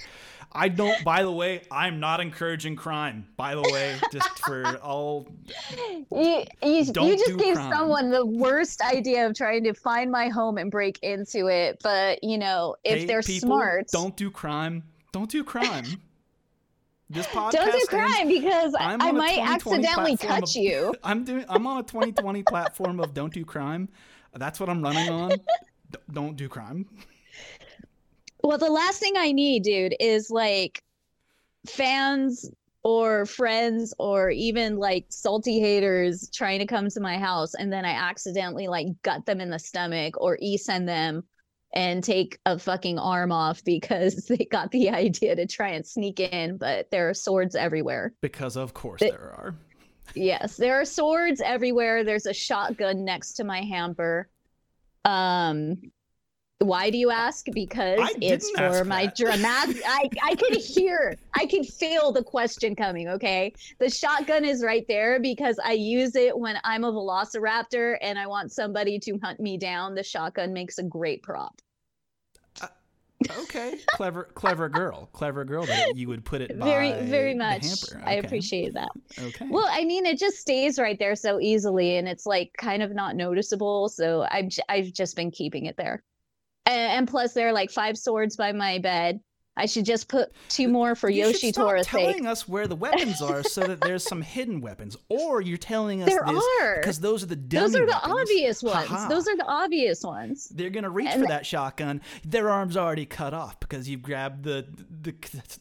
[0.52, 1.02] I don't.
[1.04, 3.26] By the way, I'm not encouraging crime.
[3.36, 5.28] By the way, just for all.
[6.10, 7.72] You, you, you just gave crime.
[7.72, 11.80] someone the worst idea of trying to find my home and break into it.
[11.82, 14.82] But you know, if hey, they're people, smart, don't do crime.
[15.12, 15.84] Don't do crime.
[17.10, 17.52] This podcast.
[17.52, 20.94] don't do crime because I, I'm I might accidentally touch of- you.
[21.04, 21.44] I'm doing.
[21.48, 23.88] I'm on a 2020 platform of don't do crime.
[24.34, 25.30] That's what I'm running on.
[25.90, 26.86] D- don't do crime.
[28.42, 30.82] Well, the last thing I need, dude, is like
[31.66, 32.50] fans
[32.84, 37.84] or friends or even like salty haters trying to come to my house and then
[37.84, 41.24] I accidentally like gut them in the stomach or e send them
[41.74, 46.20] and take a fucking arm off because they got the idea to try and sneak
[46.20, 48.14] in, but there are swords everywhere.
[48.20, 49.54] Because of course They- there are.
[50.14, 52.02] Yes, there are swords everywhere.
[52.02, 54.28] There's a shotgun next to my hamper.
[55.04, 55.76] Um
[56.60, 57.46] why do you ask?
[57.52, 59.16] Because I it's for my that.
[59.16, 63.52] dramatic I I could hear, I could feel the question coming, okay?
[63.78, 68.26] The shotgun is right there because I use it when I'm a velociraptor and I
[68.26, 69.94] want somebody to hunt me down.
[69.94, 71.60] The shotgun makes a great prop.
[72.60, 72.66] Uh,
[73.38, 75.64] okay, clever, clever girl, clever girl.
[75.64, 77.66] That you would put it Very by very much.
[77.66, 78.02] hamper.
[78.04, 78.90] I appreciate that.
[79.16, 79.46] Okay.
[79.48, 82.92] Well, I mean, it just stays right there so easily, and it's like kind of
[82.94, 83.88] not noticeable.
[83.88, 86.02] So I've I've just been keeping it there,
[86.68, 89.20] and, and plus there are like five swords by my bed.
[89.60, 92.26] I should just put two more for you Yoshi Tora's telling sake.
[92.26, 96.08] us where the weapons are, so that there's some hidden weapons, or you're telling us
[96.08, 96.76] There this are.
[96.76, 98.20] because those are the dummy Those are the weapons.
[98.20, 98.86] obvious ones.
[98.86, 99.08] Ha-ha.
[99.08, 100.48] Those are the obvious ones.
[100.50, 102.02] They're gonna reach And- for that shotgun.
[102.24, 104.64] Their arms are already cut off because you've grabbed the
[105.02, 105.12] the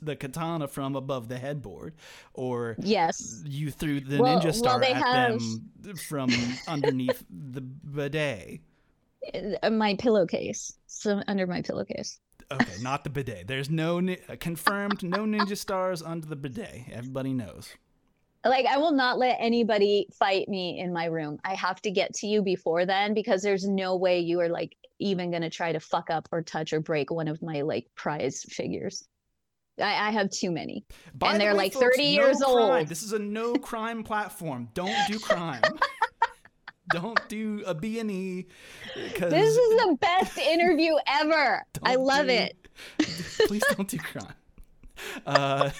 [0.03, 1.95] the katana from above the headboard,
[2.35, 3.41] or Yes.
[3.47, 5.39] you threw the Well- ninja star they at have-
[5.81, 6.29] them from
[6.67, 8.61] underneath the bidet.
[9.63, 10.73] Uh, My pillowcase.
[10.87, 12.19] So under my pillowcase.
[12.51, 13.47] Okay, not the bidet.
[13.47, 16.83] There's no ni- uh, confirmed no ninja stars under the bidet.
[16.91, 17.69] Everybody knows.
[18.45, 21.39] Like I will not let anybody fight me in my room.
[21.43, 24.77] I have to get to you before then because there's no way you are like
[24.99, 28.43] even gonna try to fuck up or touch or break one of my like prize
[28.47, 29.05] figures.
[29.79, 30.85] I, I have too many.
[31.13, 32.55] By And the they're way, like folks, 30 no years crime.
[32.79, 32.87] old.
[32.87, 34.69] This is a no crime platform.
[34.73, 35.61] Don't do crime.
[36.89, 38.45] Don't do a B and E.
[38.95, 41.63] This is the best interview ever.
[41.83, 42.55] I love do- it.
[43.47, 44.33] Please don't do crime.
[45.25, 45.69] Uh,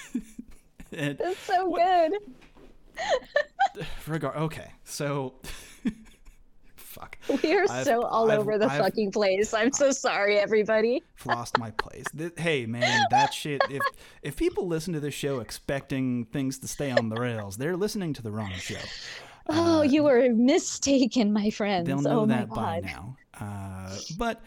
[0.90, 3.84] It's so What- good.
[4.06, 4.36] regard.
[4.36, 5.34] Okay, so
[6.76, 7.18] fuck.
[7.42, 9.52] We are I've- so all I've- over the I've- fucking place.
[9.52, 11.02] I'm so sorry, everybody.
[11.20, 12.06] I've lost my place.
[12.38, 13.60] Hey man, that shit.
[13.70, 13.82] If
[14.22, 18.14] if people listen to this show expecting things to stay on the rails, they're listening
[18.14, 18.76] to the wrong show.
[19.48, 21.88] Oh, you were mistaken, my friends.
[21.88, 23.16] Uh, They'll know oh that by now.
[23.40, 24.40] Uh, but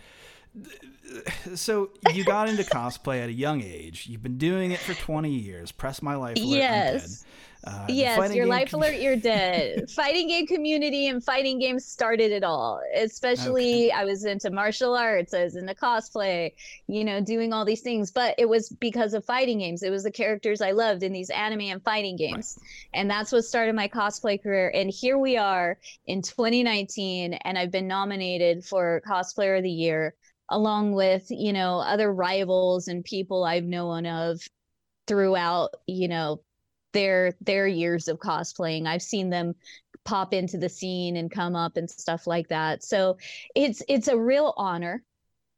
[1.55, 4.07] so you got into cosplay at a young age.
[4.07, 5.71] You've been doing it for 20 years.
[5.71, 6.37] Press my life.
[6.37, 7.25] Yes.
[7.63, 9.89] Uh, yes, your life com- alert, you're dead.
[9.91, 12.81] fighting game community and fighting games started it all.
[12.95, 13.91] Especially, okay.
[13.91, 16.53] I was into martial arts, I was into cosplay,
[16.87, 18.11] you know, doing all these things.
[18.11, 19.83] But it was because of fighting games.
[19.83, 22.57] It was the characters I loved in these anime and fighting games.
[22.59, 22.99] Right.
[23.01, 24.71] And that's what started my cosplay career.
[24.73, 30.15] And here we are in 2019, and I've been nominated for Cosplayer of the Year
[30.49, 34.41] along with you know other rivals and people I've known of
[35.07, 36.41] throughout you know
[36.93, 38.87] their their years of cosplaying.
[38.87, 39.55] I've seen them
[40.03, 42.83] pop into the scene and come up and stuff like that.
[42.83, 43.17] So
[43.55, 45.03] it's it's a real honor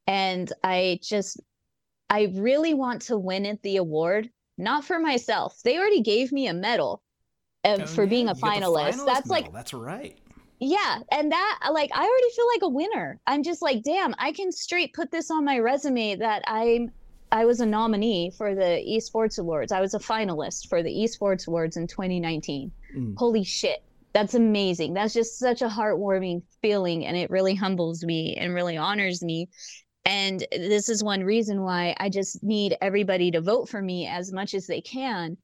[0.07, 1.39] and I just
[2.09, 5.59] I really want to win it the award, not for myself.
[5.63, 7.01] They already gave me a medal
[7.63, 8.09] uh, oh, for yeah.
[8.09, 8.93] being a finalist.
[8.93, 9.05] finalist.
[9.05, 9.29] That's medal.
[9.29, 10.17] like That's right
[10.59, 14.31] yeah and that like i already feel like a winner i'm just like damn i
[14.31, 16.89] can straight put this on my resume that i'm
[17.33, 19.71] i was a nominee for the esports awards.
[19.71, 23.13] I was a finalist for the esports awards in 2019 mm.
[23.17, 23.83] holy shit.
[24.13, 24.93] That's amazing.
[24.93, 29.49] That's just such a heartwarming feeling and it really humbles me and really honors me.
[30.05, 34.31] And this is one reason why i just need everybody to vote for me as
[34.31, 35.37] much as they can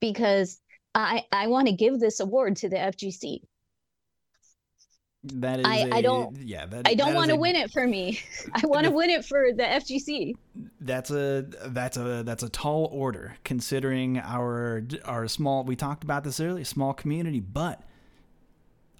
[0.00, 0.60] because
[0.94, 3.40] i i want to give this award to the fgc
[5.24, 6.36] that is, I, a, I don't.
[6.42, 8.20] Yeah, that, I don't want to win it for me.
[8.54, 10.34] I want to win it for the FGC.
[10.80, 15.64] That's a that's a that's a tall order considering our our small.
[15.64, 17.82] We talked about this earlier, small community, but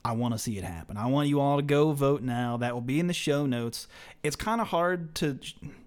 [0.04, 0.96] I want to see it happen.
[0.96, 2.56] I want you all to go vote now.
[2.56, 3.86] That will be in the show notes.
[4.22, 5.38] It's kind of hard to.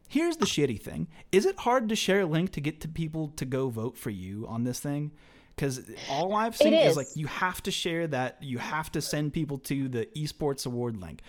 [0.07, 3.29] Here's the shitty thing: is it hard to share a link to get to people
[3.37, 5.11] to go vote for you on this thing?
[5.57, 6.91] Because all I've seen is.
[6.91, 6.97] is.
[6.97, 11.01] like you have to share that you have to send people to the esports award
[11.01, 11.21] link,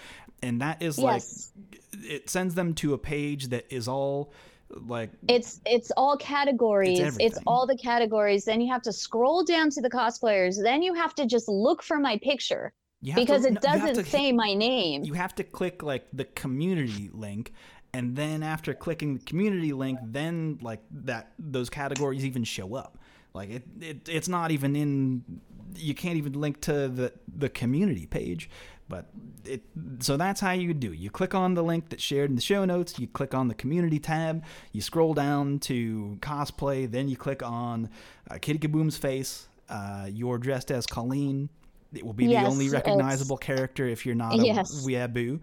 [0.42, 1.52] and that is yes.
[1.56, 4.32] like it sends them to a page that is all
[4.70, 7.00] like it's it's all categories.
[7.00, 8.44] It's, it's, all the categories.
[8.44, 10.62] Then you have to scroll down to the cosplayers.
[10.62, 14.30] Then you have to just look for my picture because to, it doesn't to, say
[14.30, 15.04] my name.
[15.04, 17.52] You have to click like the community link.
[17.94, 22.98] And then after clicking the community link then like that those categories even show up
[23.34, 25.40] like it, it it's not even in
[25.76, 28.50] you can't even link to the the community page.
[28.88, 29.06] But
[29.44, 29.62] it
[30.00, 30.92] so that's how you do.
[30.92, 33.54] You click on the link that's shared in the show notes, you click on the
[33.54, 37.90] community tab, you scroll down to cosplay, then you click on
[38.30, 39.48] uh, Kitty Kaboom's face.
[39.68, 41.50] Uh, you're dressed as Kolin.
[41.92, 44.86] It will be yes, the only recognizable character if you're not a yes.
[44.86, 45.40] weeaboo.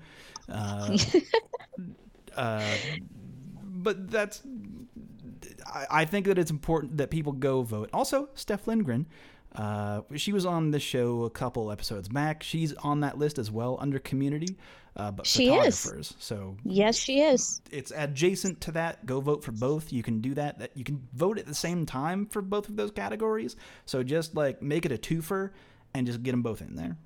[0.50, 0.98] Uh,
[2.36, 2.76] uh,
[3.62, 4.42] but that's
[5.66, 7.90] I, I think that it's important that people go vote.
[7.94, 9.08] Also, Steph Lindgren.
[9.54, 12.44] Uh, she was on the show a couple episodes back.
[12.44, 14.58] She's on that list as well under community,
[14.98, 16.12] uh, but she photographers.
[16.12, 16.16] Is.
[16.20, 17.62] So yes, she is.
[17.72, 19.06] It's adjacent to that.
[19.06, 19.94] Go vote for both.
[19.94, 20.60] You can do that.
[20.60, 23.56] That you can vote at the same time for both of those categories.
[23.86, 25.52] So just like make it a twofer
[25.94, 26.98] and just get them both in there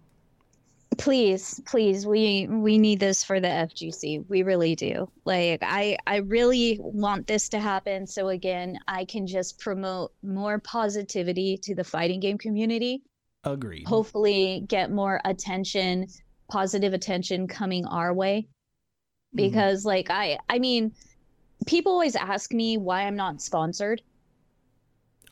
[0.98, 5.10] please please we we need this for the fgc we really do.
[5.24, 10.60] Like i i really want this to happen so again i can just promote more
[10.60, 13.04] positivity to the fighting game community.
[13.44, 13.88] Agreed.
[13.88, 16.08] Hopefully get more attention
[16.50, 18.48] positive attention coming our way.
[19.36, 19.48] Mm-hmm.
[19.48, 19.88] because mm.
[19.88, 20.92] like i i mean
[21.68, 24.02] people always ask me why i'm not sponsored.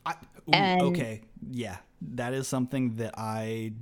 [0.06, 1.22] I, ooh, and, okay.
[1.50, 3.72] Yeah that is something that i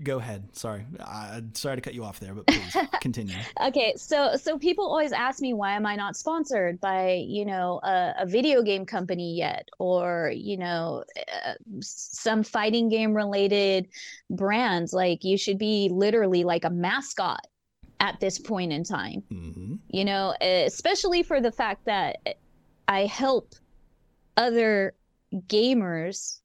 [0.00, 0.48] go ahead.
[0.56, 3.36] Sorry, I, sorry to cut you off there, but please continue.
[3.62, 7.80] okay, so so people always ask me why am I not sponsored by you know
[7.82, 11.04] a, a video game company yet, or you know
[11.44, 13.88] uh, some fighting game related
[14.30, 14.92] brands.
[14.92, 17.46] Like you should be literally like a mascot
[18.00, 19.22] at this point in time.
[19.32, 19.74] Mm-hmm.
[19.88, 22.36] You know, especially for the fact that
[22.88, 23.54] I help
[24.36, 24.94] other
[25.46, 26.38] gamers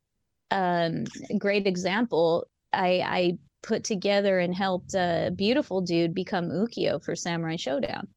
[0.52, 1.04] um
[1.38, 7.56] great example I, I put together and helped a beautiful dude become Ukyo for Samurai
[7.56, 8.08] Shodown.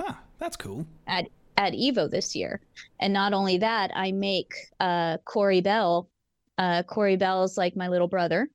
[0.00, 0.86] Ah, that's cool.
[1.06, 2.60] At at Evo this year,
[2.98, 6.08] and not only that, I make uh, Corey Bell.
[6.58, 8.48] Uh, Corey Bell is like my little brother,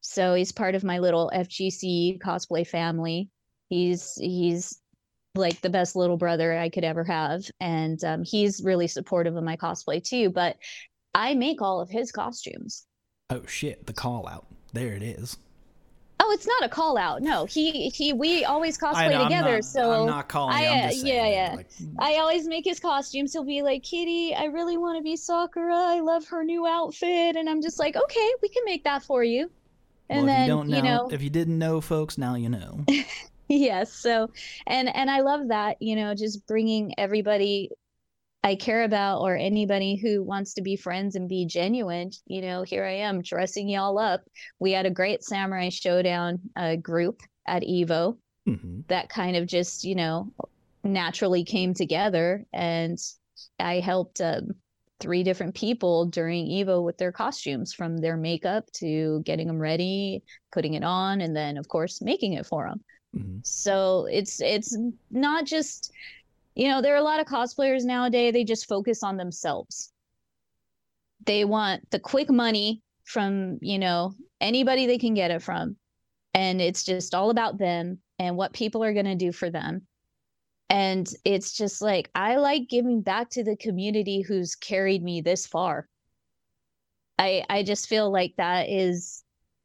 [0.00, 3.28] so he's part of my little FGC cosplay family.
[3.68, 4.80] He's he's
[5.34, 9.44] like the best little brother I could ever have, and um, he's really supportive of
[9.44, 10.30] my cosplay too.
[10.30, 10.56] But
[11.14, 12.86] I make all of his costumes.
[13.30, 13.86] Oh shit!
[13.86, 14.46] The call out.
[14.72, 15.36] There it is.
[16.20, 17.22] Oh, it's not a call out.
[17.22, 18.12] No, he he.
[18.12, 19.56] We always cosplay know, together.
[19.56, 20.54] Not, so I'm not calling.
[20.54, 21.54] I, I'm uh, just yeah, yeah.
[21.56, 21.68] Like,
[21.98, 23.32] I always make his costumes.
[23.32, 25.74] He'll be like, "Kitty, I really want to be Sakura.
[25.74, 29.24] I love her new outfit," and I'm just like, "Okay, we can make that for
[29.24, 29.50] you."
[30.08, 32.84] And well, then you, know, you know, if you didn't know, folks, now you know.
[33.48, 34.28] yes so
[34.66, 37.70] and and i love that you know just bringing everybody
[38.46, 42.62] i care about or anybody who wants to be friends and be genuine you know
[42.62, 44.22] here i am dressing y'all up
[44.60, 48.16] we had a great samurai shodown uh, group at evo
[48.48, 48.82] Mm-hmm.
[48.86, 50.32] that kind of just you know
[50.84, 52.96] naturally came together and
[53.58, 54.50] i helped um,
[55.00, 60.22] three different people during evo with their costumes from their makeup to getting them ready
[60.52, 62.80] putting it on and then of course making it for them
[63.16, 63.38] Mm-hmm.
[63.44, 64.76] so it's it's
[65.10, 65.90] not just
[66.56, 69.92] you know there are a lot of cosplayers nowadays they just focus on themselves.
[71.24, 75.76] They want the quick money from you know anybody they can get it from.
[76.34, 79.86] And it's just all about them and what people are going to do for them.
[80.68, 85.46] And it's just like i like giving back to the community who's carried me this
[85.46, 85.86] far.
[87.18, 89.22] I i just feel like that is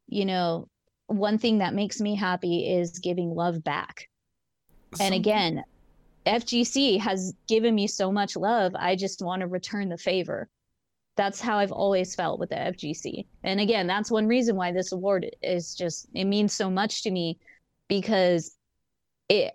[0.08, 0.68] you know
[1.06, 4.08] one thing that makes me happy is giving love back.
[5.00, 5.64] And again
[6.26, 10.48] fgc has given me so much love i just want to return the favor
[11.16, 14.92] that's how i've always felt with the fgc and again that's one reason why this
[14.92, 17.38] award is just it means so much to me
[17.88, 18.56] because
[19.28, 19.52] it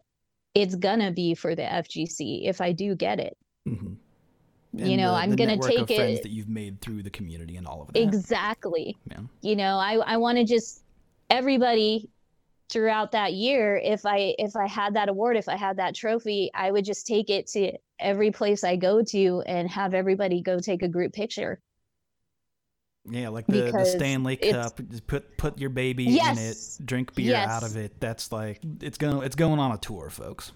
[0.56, 3.38] it's gonna be for the fgc if i do get it
[3.68, 3.96] Mhm.
[4.74, 7.56] you know the- i'm the gonna take friends it that you've made through the community
[7.58, 8.00] and all of that.
[8.02, 9.20] exactly Yeah.
[9.42, 10.84] you know i i want to just
[11.30, 12.10] everybody
[12.70, 16.52] throughout that year if i if i had that award if i had that trophy
[16.54, 20.60] i would just take it to every place i go to and have everybody go
[20.60, 21.62] take a group picture
[23.10, 24.82] Yeah, like the, the Stanley Cup.
[25.08, 26.38] Put put your baby Yes.
[26.38, 26.44] in
[26.84, 28.02] it, drink beer out of it.
[28.02, 30.52] That's like it's going it's going on a tour, folks.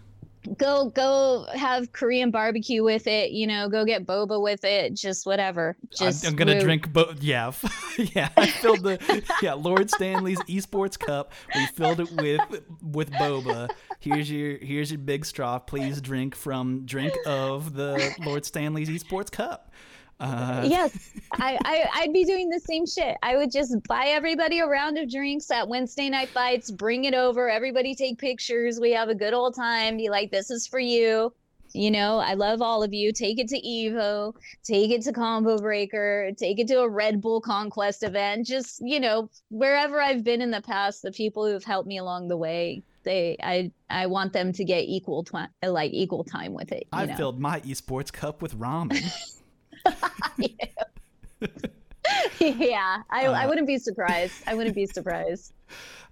[0.58, 5.26] Go go have korean barbecue with it you know go get boba with it just
[5.26, 7.22] whatever I'm- just I'm, gonna we're- drink both.
[7.22, 7.52] Yeah,
[7.98, 8.30] yeah.
[8.36, 11.32] I filled the yeah Lord Stanley's Esports Cup.
[11.54, 12.42] We filled it with
[12.82, 13.70] with boba.
[14.00, 15.60] Here's your here's your big straw.
[15.60, 19.72] Please drink from drink of the Lord Stanley's Esports Cup.
[20.22, 21.12] Uh, yes.
[21.34, 23.18] I, I i'd be doing the same shit.
[23.24, 27.16] I would just buy everybody a round of drinks at wednesday night fights bring it
[27.16, 30.80] over everybody take pictures we have a good old time be like this is for
[30.80, 31.34] you.
[31.74, 33.12] You know i love all of you.
[33.14, 37.42] Take it to evo take it to combo breaker take it to a red bull
[37.42, 41.88] conquest event just you know wherever i've been in the past the people who've helped
[41.88, 46.24] me along the way they i i want them to get equal time like equal
[46.26, 47.16] time with it you I know?
[47.16, 49.02] filled my Esports Cup with ramen.
[52.40, 54.34] yeah, I, I Uh, wouldn't be surprised.
[54.48, 55.54] I wouldn't be surprised.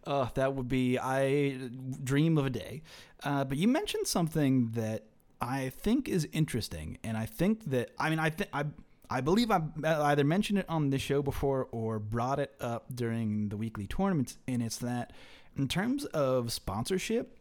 [0.07, 1.57] Oh, that would be I
[2.03, 2.81] dream of a day.
[3.23, 5.05] Uh, but you mentioned something that
[5.41, 8.65] I think is interesting, and I think that I mean I think I
[9.09, 13.49] I believe I either mentioned it on this show before or brought it up during
[13.49, 15.11] the weekly tournaments, and it's that
[15.57, 17.37] in terms of sponsorship,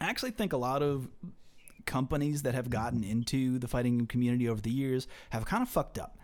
[0.00, 1.08] I actually think a lot of
[1.86, 5.98] companies that have gotten into the fighting community over the years have kind of fucked
[5.98, 6.18] up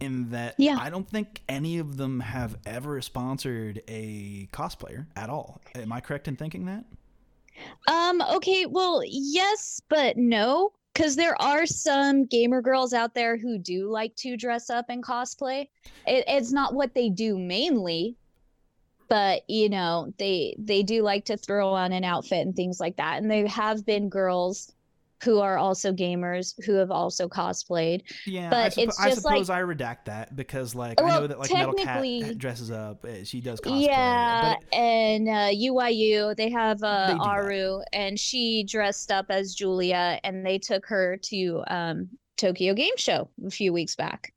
[0.00, 0.76] in that Yeah.
[0.80, 5.60] I don't think any of them have ever sponsored a cosplayer at all.
[5.74, 6.84] Am I correct in thinking that?
[7.88, 13.58] Um, okay, well, yes, but no, because there are some gamer girls out there who
[13.58, 15.68] do like to dress up and cosplay.
[16.06, 18.16] It, it's not what they do mainly,
[19.08, 22.96] but you know, they they do like to throw on an outfit and things like
[22.96, 23.22] that.
[23.22, 24.72] And there have been girls
[25.24, 28.02] who are also gamers who have also cosplayed.
[28.26, 31.08] Yeah, I, But suppo- it's I just suppose like- I redact that because, like, I
[31.08, 33.86] know that like Metal Cat dresses up, uh, she does cosplay.
[33.86, 37.24] Yeah, but and uh, UYU they have uh, They do that.
[37.24, 42.96] Aru, and she dressed up as Julia, and they took her to um, Tokyo Game
[42.96, 44.32] Show a few weeks back.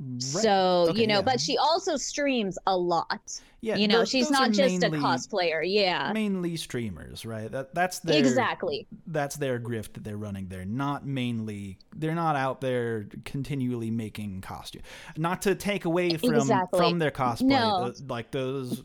[0.00, 0.22] Right.
[0.22, 1.22] So Okay, you know, yeah.
[1.22, 3.40] but she also streams a lot.
[3.62, 5.60] yeah, you know, those- she's those not just a cosplayer.
[5.64, 7.50] Yeah, Mainly streamers, right?
[7.50, 8.86] That that's their exactly.
[9.08, 14.40] that's their grift that they're running They're Not mainly, they're not out there continually making
[14.42, 14.82] costume.
[15.16, 16.78] Not to take away from Exactly.
[16.78, 17.42] from their cosplay.
[17.42, 17.92] No.
[18.08, 18.84] Like those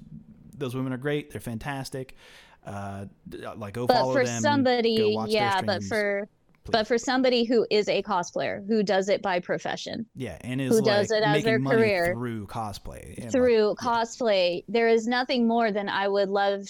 [0.57, 1.29] those women are great.
[1.29, 2.15] They're fantastic.
[2.65, 3.05] Uh,
[3.57, 4.41] like go But follow for them.
[4.41, 6.27] go somebody, watch their yeah, but for
[6.63, 6.71] please.
[6.71, 10.05] but for somebody who is a cosplayer who does it by profession.
[10.15, 13.15] yeah, and is who like does it as their career through cosplay.
[13.15, 13.73] and, like, through yeah.
[13.87, 16.61] cosplay there is nothing more than i would love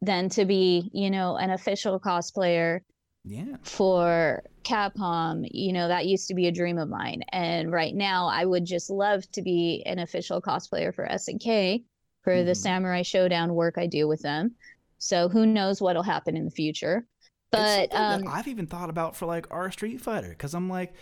[0.00, 2.80] than to be you know an official cosplayer
[3.24, 3.56] Yeah.
[3.62, 8.26] for capcom you know that used to be a dream of mine and right now
[8.28, 11.84] i would just love to be an official cosplayer for snk
[12.22, 12.56] for the Mhm.
[12.56, 14.52] samurai shodown work i do with them
[14.98, 17.06] so who knows what'll happen in the future
[17.52, 20.94] but um I've even thought about for like r/StreetFighter because I'm like,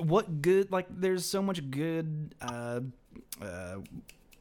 [0.00, 0.70] what good?
[0.72, 2.34] Like, there's so much good.
[2.40, 2.80] Uh,
[3.40, 3.76] uh,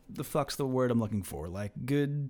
[0.10, 1.48] the fuck's the word I'm looking for?
[1.48, 2.30] Like good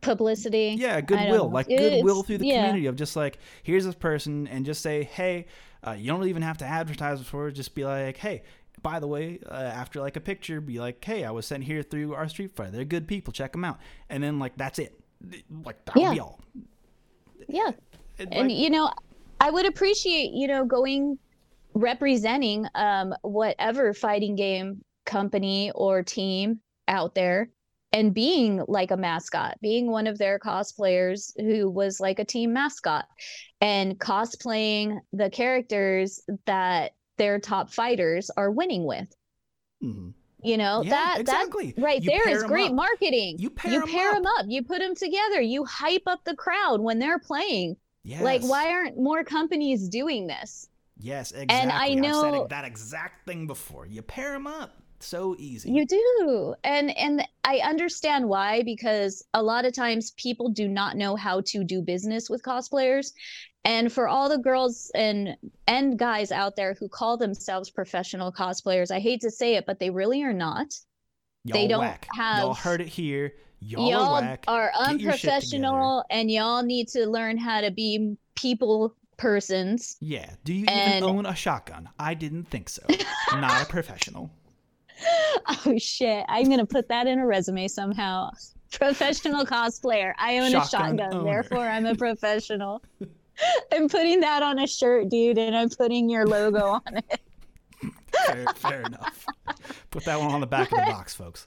[0.00, 0.76] publicity.
[0.78, 2.60] Yeah, goodwill, like goodwill through the yeah.
[2.66, 5.46] community of just like here's this person, and just say, hey,
[5.86, 7.50] uh, you don't even have to advertise before.
[7.50, 8.42] Just be like, hey.
[8.82, 11.82] By the way, uh, after like a picture, be like, "Hey, I was sent here
[11.82, 12.72] through r/StreetFighter.
[12.72, 13.30] They're good people.
[13.30, 13.78] Check them out."
[14.08, 14.98] And then like that's it.
[15.50, 16.14] Like that Yeah.
[16.14, 16.40] be all.
[17.46, 17.72] Yeah.
[18.20, 18.90] And, and like, you know
[19.40, 21.18] i would appreciate you know going
[21.74, 27.50] representing um whatever fighting game company or team out there
[27.92, 32.52] and being like a mascot being one of their cosplayers who was like a team
[32.52, 33.06] mascot
[33.60, 39.08] and cosplaying the characters that their top fighters are winning with
[39.82, 40.12] mhm.
[40.42, 41.72] you know Yeah, that exactly.
[41.72, 42.76] that right You there is great up.
[42.76, 44.14] marketing You pair you 'em pair up.
[44.16, 48.42] them up you put them together you hype up the crowd when they're playing like,
[48.42, 50.68] why aren't more companies doing this?
[50.98, 51.56] Yes, exactly.
[51.56, 53.86] And I know- that exact thing before.
[53.86, 54.76] You pair them up.
[55.02, 55.70] So easy.
[55.72, 56.54] You do.
[56.62, 61.40] And and I understand why because a lot of times people do not know how
[61.46, 63.12] to do business with cosplayers.
[63.64, 65.36] And for all the girls and
[65.66, 69.78] and guys out there who call themselves professional cosplayers, I hate to say it, but
[69.78, 70.74] they really are not.
[71.44, 72.06] Y'all they don't whack.
[72.14, 73.32] Y'all have- heard it here.
[73.60, 74.44] Y'all, Y'all are whack.
[74.48, 75.34] are Get your shit together.
[75.34, 79.96] unprofessional and y'all need to learn how to be people persons.
[80.00, 80.30] Yeah.
[80.44, 81.88] Do you and- even own a shotgun?
[81.98, 82.82] I didn't think so.
[83.32, 84.30] Not a professional.
[85.66, 86.24] Oh shit!
[86.28, 88.30] I'm gonna put that in a resume somehow.
[88.72, 90.12] Professional cosplayer.
[90.18, 91.24] I own Shotgun a shotgun, owner.
[91.24, 92.82] therefore I'm a professional.
[93.72, 97.20] I'm putting that on a shirt, dude, and I'm putting your logo on it.
[98.26, 99.26] Fair, fair enough.
[99.90, 101.46] Put that one on the back of the box, folks.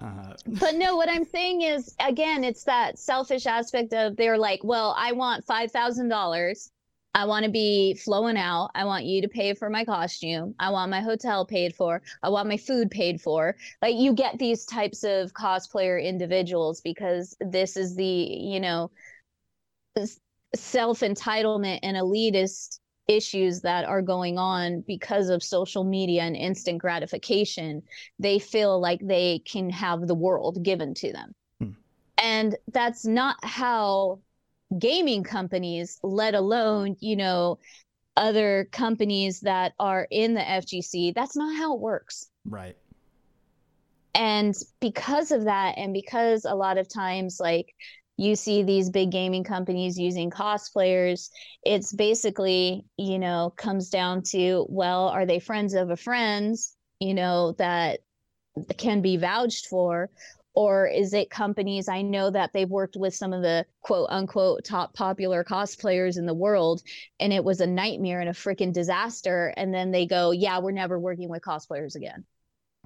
[0.00, 4.60] Uh, But no, what I'm saying is, again, it's that selfish aspect of they're like,
[4.62, 6.70] well, I want five thousand dollars.
[7.14, 8.70] I want to be flowing out.
[8.74, 10.54] I want you to pay for my costume.
[10.58, 12.00] I want my hotel paid for.
[12.22, 13.56] I want my food paid for.
[13.82, 18.90] Like you get these types of cosplayer individuals because this is the, you know,
[20.54, 22.78] self entitlement and elitist
[23.08, 27.82] issues that are going on because of social media and instant gratification.
[28.18, 31.34] They feel like they can have the world given to them.
[31.58, 31.70] Hmm.
[32.18, 34.20] And that's not how
[34.78, 37.58] gaming companies, let alone, you know,
[38.16, 42.30] other companies that are in the FGC, that's not how it works.
[42.44, 42.76] right.
[44.14, 47.74] And because of that, and because a lot of times, like,
[48.22, 51.28] you see these big gaming companies using cosplayers,
[51.64, 57.14] it's basically, you know, comes down to, well, are they friends of a friends, you
[57.14, 58.00] know, that
[58.78, 60.10] can be vouched for?
[60.54, 61.88] Or is it companies?
[61.88, 66.26] I know that they've worked with some of the quote unquote top popular cosplayers in
[66.26, 66.82] the world,
[67.18, 69.54] and it was a nightmare and a freaking disaster.
[69.56, 72.24] And then they go, yeah, we're never working with cosplayers again.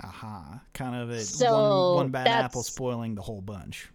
[0.03, 0.63] Aha.
[0.75, 3.91] Kind of a So, one, one bad apple spoiling the whole bunch.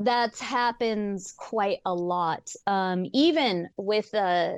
[0.00, 2.50] That happens quite a lot.
[2.66, 4.54] Um even with uh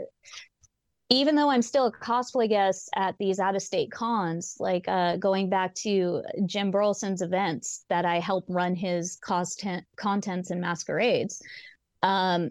[1.13, 5.17] even though i'm still a cosplay guest at these out of state cons like uh
[5.17, 11.43] going back to jim burleson's events that i help run his content contents and masquerades
[12.03, 12.51] um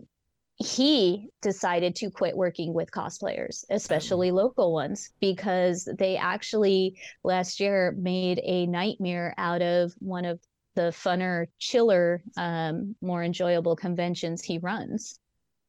[0.57, 7.95] he decided to quit working with cosplayers especially local ones because they actually last year
[7.97, 10.39] made a nightmare out of one of
[10.75, 15.19] the funner, chiller, um, more enjoyable conventions he runs.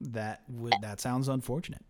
[0.00, 1.84] That would that sounds unfortunate.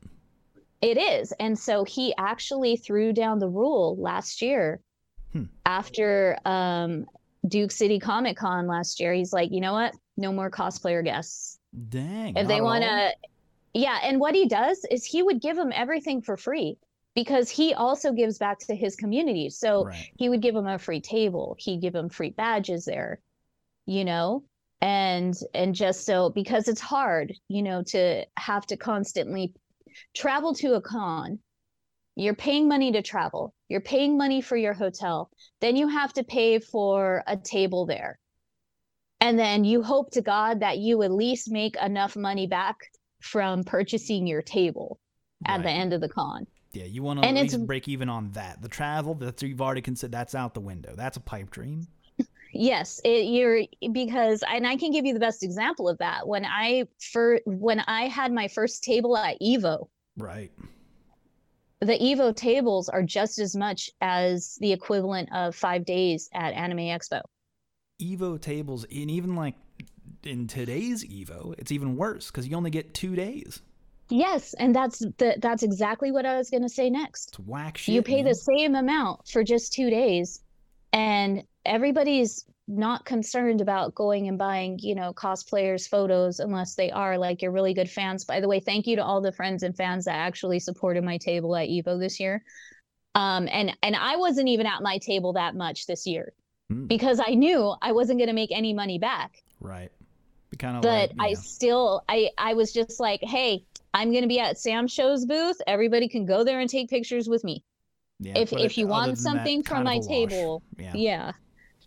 [0.81, 1.33] It is.
[1.39, 4.81] And so he actually threw down the rule last year
[5.33, 5.45] Hmm.
[5.65, 7.07] after um,
[7.49, 9.15] Duke City Comic Con last year.
[9.15, 9.95] He's like, you know what?
[10.19, 11.59] No more cosplayer guests.
[11.89, 12.37] Dang.
[12.37, 13.13] If they want to,
[13.73, 13.99] yeah.
[14.03, 16.77] And what he does is he would give them everything for free
[17.15, 19.51] because he also gives back to his community.
[19.51, 20.11] So Right.
[20.17, 21.57] he would give them a free table.
[21.59, 23.21] He'd give them free badges there
[23.87, 24.45] you know?
[24.81, 29.55] And and just so because it's hard you know to have to constantly
[30.15, 31.39] travel to a con.
[32.17, 33.55] You're paying money to travel.
[33.69, 35.31] You're paying money for your hotel.
[35.61, 38.19] Then you have to pay for a table there.
[39.21, 42.77] And then you hope to god that you at least make enough money back
[43.21, 44.99] from purchasing your table
[45.47, 48.31] at the end of the con Yeah, you want to at least break even on
[48.33, 48.63] that.
[48.63, 50.13] The travel, that's you've already considered.
[50.13, 50.95] That's out the window.
[50.97, 51.87] That's a pipe dream.
[52.55, 53.63] Yes, it, you're
[53.93, 56.27] because, and I can give you the best example of that.
[56.27, 60.53] When I for when I had my first table at Evo, Right.
[61.81, 66.79] the Evo tables are just as much as the equivalent of five days at Anime
[66.79, 67.23] Expo.
[68.01, 69.55] Evo tables, and even like
[70.25, 73.63] in today's Evo, it's even worse because you only get two days.
[74.11, 77.31] Yes, and that's the that's exactly what I was going to say next.
[77.31, 77.95] It's whack shit.
[77.95, 78.27] you pay man.
[78.27, 80.41] the same amount for just two days,
[80.93, 87.19] and everybody's not concerned about going and buying, you know, cosplayers photos unless they are
[87.19, 88.25] like your really good fans.
[88.25, 91.19] By the way, thank you to all the friends and fans that actually supported my
[91.19, 92.43] table at Evo this year.
[93.15, 96.33] Um, and and I wasn't even at my table that much this year
[96.71, 96.87] Hmm.
[96.87, 99.43] because I knew I wasn't going to make any money back.
[99.61, 99.91] Right.
[100.59, 103.65] Kind of But like, I still I I was just like, hey,
[103.95, 105.61] I'm going to be at SamSho's booth.
[105.67, 107.65] Everybody can go there and take pictures with me.
[108.21, 110.93] Yeah, if if you want than that, something from my table, Yeah.
[110.95, 111.33] yeah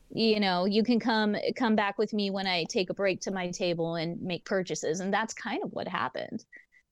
[0.10, 3.32] you know you can come come back with me when i take a break to
[3.32, 6.45] my table and make purchases and that's kind of what happened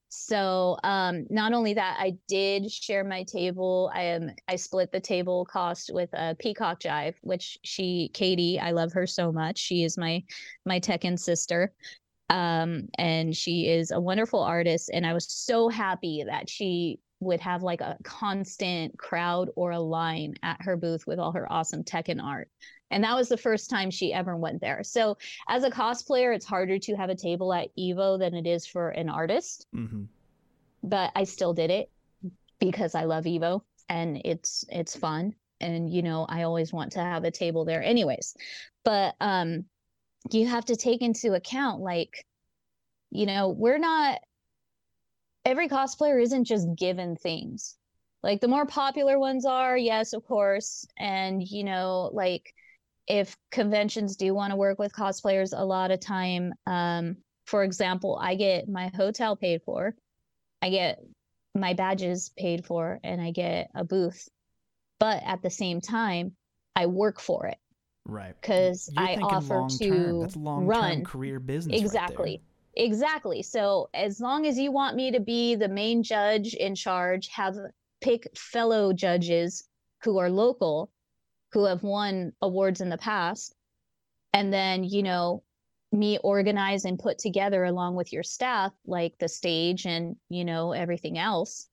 [0.09, 4.99] so um not only that i did share my table i am i split the
[4.99, 9.83] table cost with a peacock jive which she katie i love her so much she
[9.83, 10.21] is my
[10.65, 11.71] my tekken sister
[12.29, 17.39] um and she is a wonderful artist and i was so happy that she would
[17.39, 21.83] have like a constant crowd or a line at her booth with all her awesome
[21.83, 22.49] tech and art.
[22.91, 24.83] And that was the first time she ever went there.
[24.83, 25.17] So
[25.47, 28.89] as a cosplayer, it's harder to have a table at Evo than it is for
[28.89, 30.03] an artist, hmm
[30.85, 31.89] but I still did it
[32.59, 36.99] because I love Evo and it's it's fun and you know, I always want to
[36.99, 38.35] have a table there anyways.
[38.83, 39.65] But um
[40.31, 42.25] you have to take into account like
[43.13, 44.19] you know, we're not
[45.45, 47.75] every cosplayer isn't just given things.
[48.23, 50.87] Like the more popular ones are, yes, of course.
[50.97, 52.53] And you know, like
[53.07, 58.17] if conventions do want to work with cosplayers, a lot of time, um, for example,
[58.19, 59.93] I get my hotel paid for,
[60.61, 60.99] I get
[61.53, 64.27] my badges paid for, and I get a booth.
[64.99, 66.35] But at the same time,
[66.75, 67.57] I work for it
[68.05, 68.35] Right.
[68.41, 71.03] because I offer to run.
[71.05, 71.79] career business.
[71.79, 72.41] right exactly.
[72.75, 73.43] Exactly.
[73.43, 77.55] So as long as you want me to be the main judge in charge have
[78.01, 79.69] pick fellow judges
[80.03, 80.91] who are local
[81.53, 83.55] who have won awards in the past
[84.33, 85.43] and then you know
[85.91, 90.73] me organize and put together along with your staff like the stage and you know
[90.73, 91.69] everything else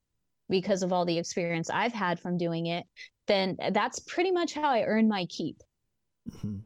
[0.48, 2.84] because of all the experience I've had from doing it
[3.26, 5.62] then that's pretty much how I earn my keep
[6.26, 6.64] Mhm.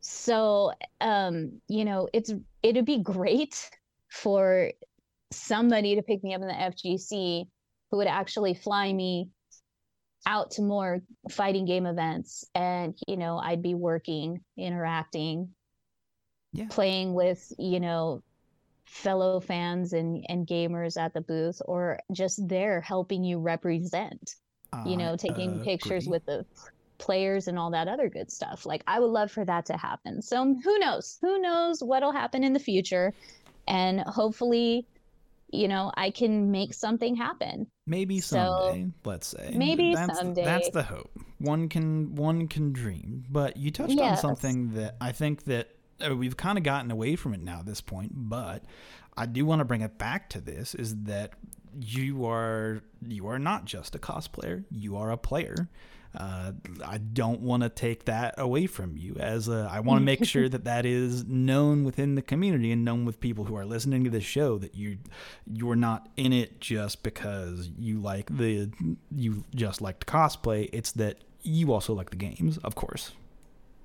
[0.00, 2.32] so um you know it's
[2.62, 3.70] it'd be great
[4.10, 4.70] for
[5.32, 7.46] somebody to pick me up in the FGC
[7.90, 9.28] who would actually fly me
[10.26, 11.00] out to more
[11.30, 15.54] fighting game events and you know I'd be working interacting
[16.52, 16.68] Yeah.
[16.70, 18.22] playing with you know
[18.86, 24.36] fellow fans and and gamers at the booth or just there helping you represent
[24.84, 26.12] you know, taking pictures agree.
[26.12, 26.46] with the
[26.98, 28.66] players and all that other good stuff.
[28.66, 30.22] Like I would love for that to happen.
[30.22, 31.18] So who knows?
[31.22, 33.12] Who knows what'll happen in the future?
[33.68, 34.86] And hopefully,
[35.50, 37.66] you know, I can make something happen.
[37.86, 39.54] Maybe So, someday, let's say.
[39.56, 41.10] maybe that's, That's the hope.
[41.38, 43.24] One can one can dream.
[43.30, 45.70] But you touched on something that I think that
[46.04, 48.64] uh, we've kind of gotten away from it now at this point, but
[49.16, 51.32] I do want to bring it back to this is that
[51.80, 55.68] you are you are not just a cosplayer, you are a player.
[56.16, 56.52] Uh,
[56.84, 59.16] I don't want to take that away from you.
[59.18, 62.84] As a, I want to make sure that that is known within the community and
[62.84, 64.98] known with people who are listening to this show that you
[65.52, 68.70] you're not in it just because you like the
[69.14, 70.70] you just like to cosplay.
[70.72, 73.12] It's that you also like the games, of course.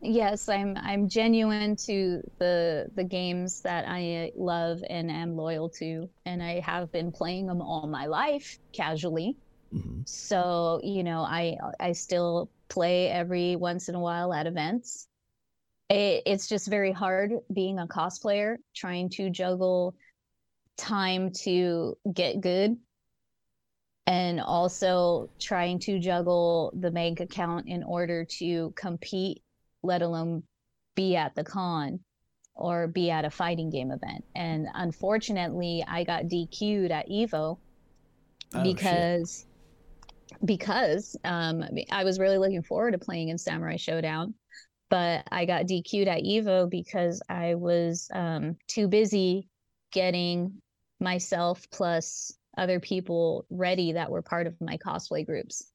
[0.02, 6.10] Yes, I'm I'm genuine to the the games that I love and am loyal to
[6.26, 9.38] and I have been playing them all my life casually.
[9.72, 15.08] Hmm So, you know, I I still play every once in a while at events.
[15.90, 19.96] It, it's just very hard being a cosplayer, trying to juggle
[20.78, 22.78] time to get good
[24.08, 29.44] and also trying to juggle the bank account in order to compete,
[29.84, 30.44] let alone
[30.96, 32.00] be at the con
[32.56, 34.26] or be at a fighting game event.
[34.36, 37.58] And unfortunately, I got DQ'd at Evo
[38.54, 39.10] Oh, shit.
[40.46, 44.34] Because um I was really looking forward to playing in Samurai Shodown,
[44.90, 49.48] but I got DQ'd at Evo because I was um too busy
[49.92, 50.54] getting
[51.00, 55.72] myself plus other people ready that were part of my cosplay groups.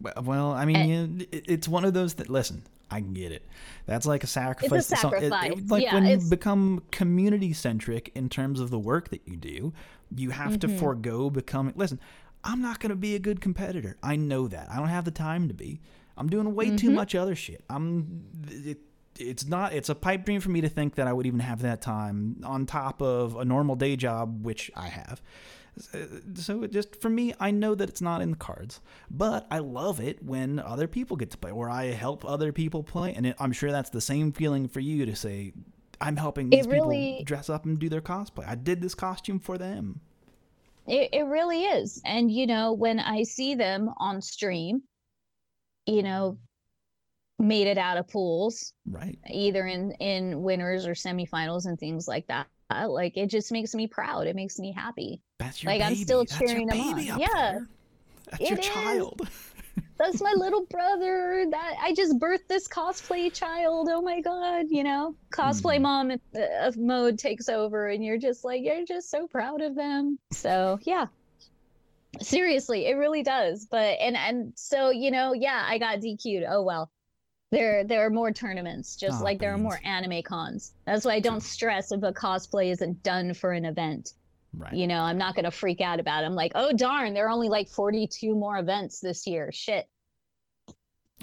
[0.00, 2.62] Well, well, I mean, And- you, it's one of those that listen.
[2.90, 3.42] I get it.
[3.86, 4.86] That's like a sacrifice.
[4.88, 5.70] to some- it- it- sacrifice.
[5.70, 9.72] like Yeah, when you become community centric in terms of the work that you do,
[10.14, 10.78] you have to Mhm.
[10.78, 11.72] forego becoming.
[11.76, 11.98] Listen,
[12.44, 13.96] I'm not going to be a good competitor.
[14.02, 14.70] I know that.
[14.70, 15.80] I don't have the time to be.
[16.16, 16.94] I'm doing way too Mhm.
[16.94, 17.64] much other shit.
[17.68, 18.24] I'm.
[18.48, 18.78] It,
[19.18, 19.72] it's not.
[19.72, 22.40] It's a pipe dream for me to think that I would even have that time
[22.44, 25.20] on top of a normal day job, which I have.
[26.34, 28.80] So it just for me, I know that it's not in the cards,
[29.10, 32.84] but I love it when other people get to play, where I help other people
[32.84, 35.52] play, and it, I'm sure that's the same feeling for you to say,
[36.00, 38.46] I'm helping these really- people dress up and do their cosplay.
[38.46, 40.00] I did this costume for them.
[40.86, 42.00] It, it really is.
[42.04, 44.82] And, you know, when I see them on stream,
[45.86, 46.38] you know,
[47.38, 49.18] made it out of pools, Right.
[49.30, 52.46] either in in winners or semifinals and things like that.
[52.70, 54.26] Like it just makes me proud.
[54.26, 55.20] It makes me happy.
[55.38, 56.02] That's your Like, I'm baby.
[56.04, 56.98] still That's your cheering them on.
[57.04, 57.68] Yeah, there.
[58.30, 58.66] That's your it is.
[58.66, 59.28] child.
[59.96, 61.46] That's my little brother.
[61.50, 63.88] That I just birthed this cosplay child.
[63.90, 65.82] Oh my god, you know, cosplay Mhm.
[65.82, 66.16] mom uh,
[66.62, 70.18] of mode takes over, and you're just like you're just so proud of them.
[70.32, 71.06] So yeah,
[72.20, 73.66] seriously, it really does.
[73.70, 76.44] But and and so you know, yeah, I got DQ'd.
[76.48, 76.90] Oh well.
[77.50, 80.72] There, there are more tournaments, just Aw, like there are more anime cons.
[80.86, 84.10] That's why I don't stress if a cosplay isn't done for an event.
[84.56, 84.72] Right.
[84.74, 86.26] You know, I'm not gonna freak out about it.
[86.26, 89.50] I'm like, oh darn, there are only like 42 more events this year.
[89.52, 89.88] Shit.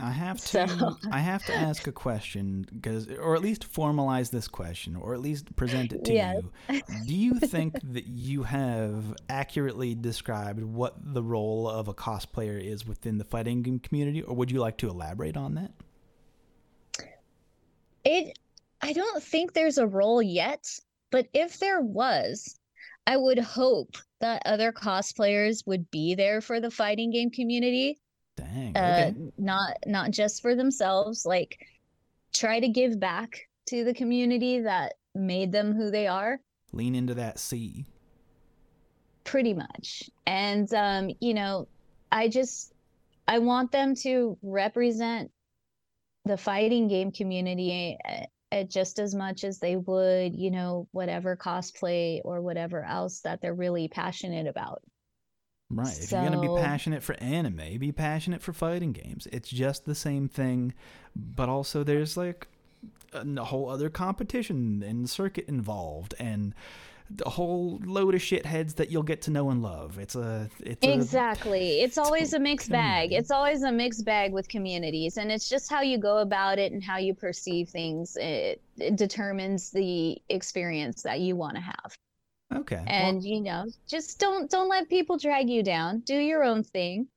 [0.01, 4.31] I have to So- I have to ask a question because or at least formalize
[4.31, 6.41] this question or at least present it to Yes.
[6.69, 6.81] you.
[7.05, 12.85] Do you think that you have accurately described what the role of a cosplayer is
[12.87, 15.71] within the fighting game community or would you like to elaborate on that?
[18.03, 18.37] It
[18.81, 20.67] I don't think there's a role yet,
[21.11, 22.57] but if there was,
[23.07, 27.99] I would hope that other cosplayers would be there for the fighting game community.
[28.37, 28.75] Dang.
[28.75, 29.15] Uh Okay.
[29.37, 31.57] not not just for themselves, like
[32.33, 36.39] try to give back to the community that made them who they are.
[36.73, 37.85] Lean into that sea.
[39.23, 41.67] pretty much and um you know
[42.11, 42.73] i just
[43.27, 45.29] i want them to represent
[46.25, 48.25] the fighting game community uh,
[48.69, 53.53] just as much as they would you know whatever cosplay or whatever else that they're
[53.53, 54.81] really passionate about
[55.73, 55.97] Right.
[55.97, 59.25] If you're going to be passionate for anime, be passionate for fighting games.
[59.31, 60.73] It's just the same thing,
[61.15, 62.47] but also there's like
[63.13, 66.53] a whole other competition and circuit involved and
[67.25, 69.99] a whole load of shitheads that you'll get to know and love.
[69.99, 73.15] It's a it's a exactly it's always a mixed bag community.
[73.15, 76.71] it's always a mixed bag with communities and it's just how you go about it
[76.71, 81.97] and how you perceive things it, it determines the experience that you want to have
[82.53, 82.77] okay.
[82.77, 86.63] well, and you know just don't don't let people drag you down do your own
[86.63, 87.07] thing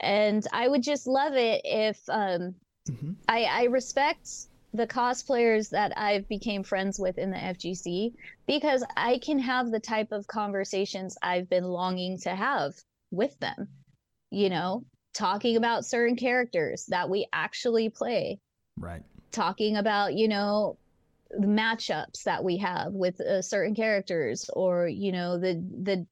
[0.00, 2.54] and i would just love it if um
[2.88, 3.14] mhm.
[3.28, 4.28] i i respect
[4.76, 8.12] the cosplayers that i've became friends with in the fgc
[8.46, 12.72] because i can have the type of conversations i've been longing to have
[13.10, 13.68] with them
[14.30, 18.38] you know talking about certain characters that we actually play
[18.78, 19.02] right.
[19.32, 20.76] talking about you know
[21.30, 26.06] the matchups that we have with uh, certain characters or you know the the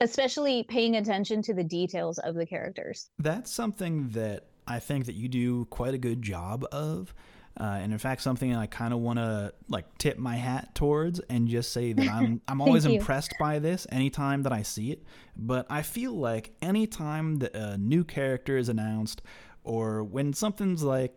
[0.00, 5.14] especially paying attention to the details of the characters That's something that I think that
[5.14, 7.14] you do quite a good job of.
[7.58, 11.20] Uh, and in fact, something I kind of want to like tip my hat towards
[11.20, 12.92] and just say that I'm I'm always you.
[12.92, 15.02] impressed by this anytime that I see it.
[15.36, 19.22] But I feel like anytime that a new character is announced,
[19.64, 21.14] or when something's like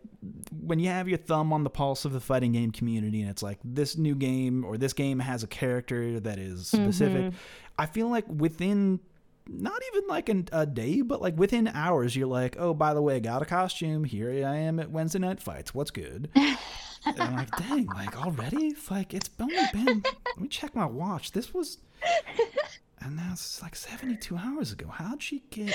[0.60, 3.42] when you have your thumb on the pulse of the fighting game community and it's
[3.42, 7.32] like this new game or this game has a character that is specific,
[7.78, 9.00] I feel like within
[9.48, 13.02] not even like an, a day, but like within hours, you're like, oh, by the
[13.02, 14.04] way, got a costume.
[14.04, 15.74] Here I am at Wednesday Night Fights.
[15.74, 16.30] What's good?
[16.34, 18.68] and I'm like, dang, like already?
[18.68, 20.02] It's like it's only been.
[20.26, 21.32] let me check my watch.
[21.32, 21.78] This was,
[23.00, 24.88] and now it's like 72 hours ago.
[24.88, 25.74] How'd she get?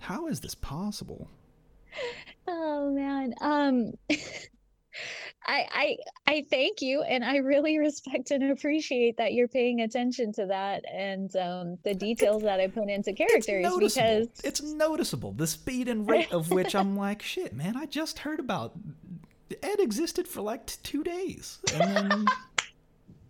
[0.00, 1.28] How is this possible?
[2.48, 3.92] oh man um
[5.46, 5.96] I, I
[6.32, 10.84] I thank you and I really respect and appreciate that you're paying attention to that
[10.92, 15.32] and um, the details that I put into characters it's because It's noticeable.
[15.32, 17.76] The speed and rate of which I'm like, shit, man.
[17.76, 18.72] I just heard about.
[19.62, 22.26] Ed existed for like t- two days, and then.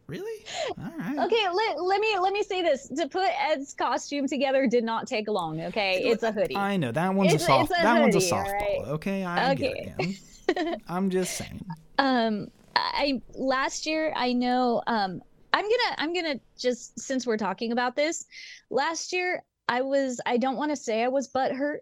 [0.07, 0.45] really?
[0.79, 1.19] All right.
[1.27, 2.87] Okay, let, let me let me say this.
[2.89, 6.01] To put Ed's costume together did not take long, okay?
[6.05, 6.57] It's a hoodie.
[6.57, 7.71] I know that one's It's- a soft.
[7.73, 8.45] a that one's a softball.
[8.47, 8.89] alright?
[8.89, 9.95] Okay, I get Okay.
[9.99, 10.19] it.
[10.89, 11.65] I'm just saying.
[11.99, 15.21] um I last year I know um
[15.53, 18.25] I'm gonna I'm gonna just since we're talking about this,
[18.71, 21.79] last year I was I don't want to say I was butthurt,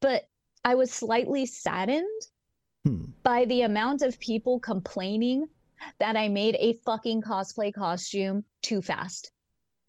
[0.00, 0.28] but
[0.64, 2.06] I was slightly saddened
[2.86, 3.06] Hmm.
[3.24, 5.48] by the amount of people complaining
[5.98, 9.32] that I made a fucking cosplay costume too fast.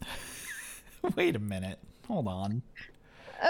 [1.15, 1.80] Wait a minute.
[2.07, 2.61] Hold on.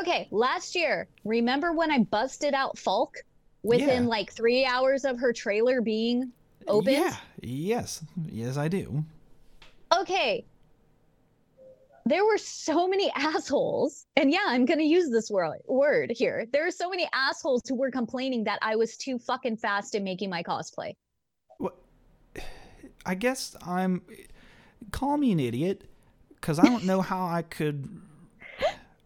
[0.02, 3.16] Okay, last year, remember when I busted out Falke
[3.64, 4.10] within Yeah.
[4.10, 6.32] like three hours of her trailer being
[6.68, 6.96] opened?
[6.96, 7.16] Yeah.
[7.42, 8.04] Yes.
[8.32, 9.04] Yes, I do.
[9.98, 10.46] Okay.
[12.06, 16.66] there were so many assholes and yeah i'm gonna use this word word here there
[16.66, 20.30] are so many assholes who were complaining that i was too fucking fast in making
[20.30, 20.96] my cosplay
[21.60, 21.76] What?
[23.06, 24.02] I guess I'm.
[24.92, 25.84] Call me an idiot,
[26.36, 27.88] because I don't know how I could.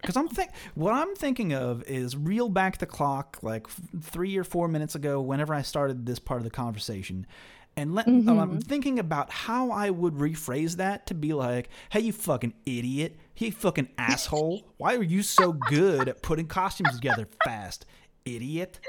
[0.04, 3.66] Because I'm think what I'm thinking of is reel back the clock like
[4.02, 7.26] three or four minutes ago, whenever I started this part of the conversation,
[7.74, 8.58] and let um, I'm mm-hmm.
[8.58, 13.16] thinking about how I would rephrase that to be like, "Hey, you fucking idiot!
[13.32, 14.66] Hey, fucking asshole!
[14.76, 17.86] Why are you so good at putting costumes together fast,
[18.26, 18.80] idiot?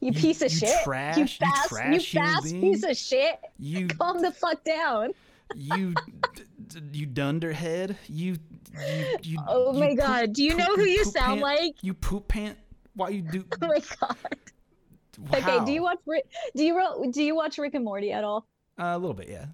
[0.00, 2.60] you piece of you shit trash, you you fast you, trash human fast being.
[2.60, 5.14] piece of shit You calm the fuck down
[5.54, 5.94] you
[6.92, 8.36] you dunderhead you
[8.76, 11.60] you, you Oh you my poop- God, do you know who you poop sound pant-
[11.60, 11.74] like?
[11.82, 12.58] you poop pant?
[12.94, 14.16] Why you do oh my god.
[15.34, 18.46] Okay do you watch Rick, do you do you watch rick and morty at all?
[18.78, 19.46] Uh, a little bit yeah.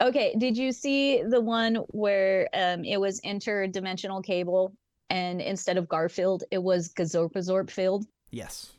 [0.00, 4.74] Okay, did you see the one where um it was interdimensional cable
[5.10, 8.06] and instead of Garfield it was Gazorpazorp Field?
[8.30, 8.72] yes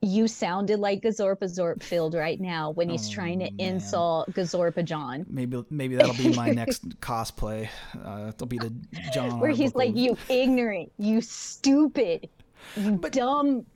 [0.00, 3.58] You sounded like Gazorpazorp Field right now when he's Oh, trying to man.
[3.58, 5.26] insult Gazorpa John.
[5.28, 7.68] maybe maybe that'll be my next cosplay
[8.04, 8.72] uh it'll be the
[9.12, 9.96] john Where he's like.
[9.96, 12.28] You ignorant, you stupid,
[12.76, 13.66] you dumb,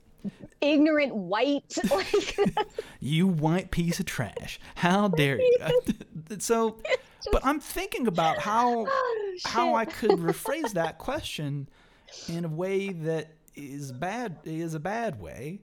[0.61, 1.77] ignorant white.
[1.91, 2.55] Like
[3.01, 5.57] you white piece of trash how dare you
[6.39, 6.77] so
[7.33, 11.67] but i'm thinking about how oh, how I could rephrase that question
[12.29, 15.59] in a way that is bad is a bad way.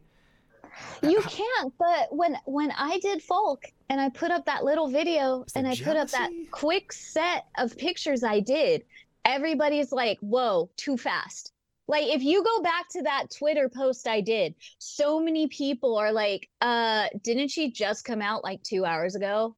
[1.02, 5.44] You can't, but when when I did Falke and I put up that little video
[5.54, 8.84] and I put up that quick set of pictures I did,
[9.24, 11.52] everybody's like, "Whoa, too fast."
[11.88, 16.12] Like if you go back to that Twitter post I did, so many people are
[16.12, 19.56] like, "Uh, didn't she just come out like 2 hours ago?"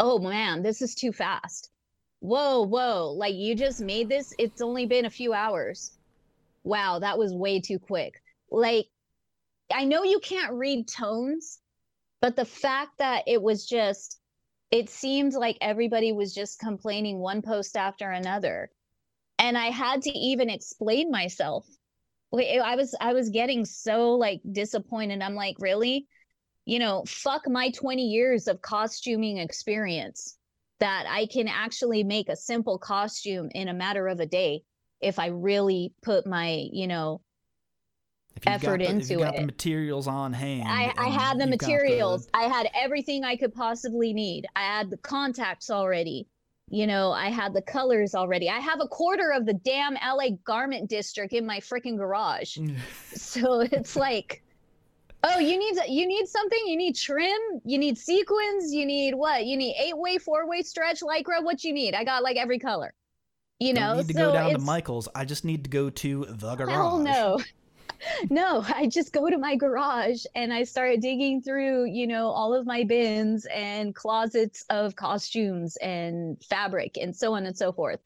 [0.00, 1.70] Oh man, this is too fast.
[2.20, 5.92] Whoa, whoa, like you just made this, it's only been a few hours.
[6.64, 8.22] Wow, that was way too quick.
[8.50, 8.88] Like
[9.72, 11.58] I know you can't read tones,
[12.20, 14.18] but the fact that it was just,
[14.70, 18.70] it seemed like everybody was just complaining one post after another.
[19.38, 21.66] And I had to even explain myself.
[22.34, 25.22] I was I was getting so like disappointed.
[25.22, 26.06] I'm like, really?
[26.66, 30.36] You know, fuck my 20 years of costuming experience
[30.80, 34.62] that I can actually make a simple costume in a matter of a day
[35.00, 37.22] if I really put my, you know,
[38.46, 39.46] Effort the, into you got the it.
[39.46, 42.28] materials on hand, I, I had the um, got materials.
[42.34, 44.46] I had everything I could possibly need.
[44.56, 46.26] I had the contacts already.
[46.70, 48.50] You know, I had the colors already.
[48.50, 52.58] I have a quarter of the damn LA garment district in my freaking garage.
[53.14, 54.42] So it's like,
[55.24, 56.58] oh, you need you need something.
[56.66, 57.38] You need trim.
[57.64, 58.72] You need sequins.
[58.72, 59.44] You need what?
[59.44, 61.42] You need eight way, four way stretch lycra.
[61.42, 61.94] What you need?
[61.94, 62.94] I got like every color.
[63.60, 65.08] You Don't know, need to so go down to Michael's.
[65.14, 66.70] I just need to go to the garage.
[66.70, 67.40] Hell no.
[68.30, 72.54] No, I just go to my garage and I start digging through, you know, all
[72.54, 78.00] of my bins and closets of costumes and fabric and so on and so forth.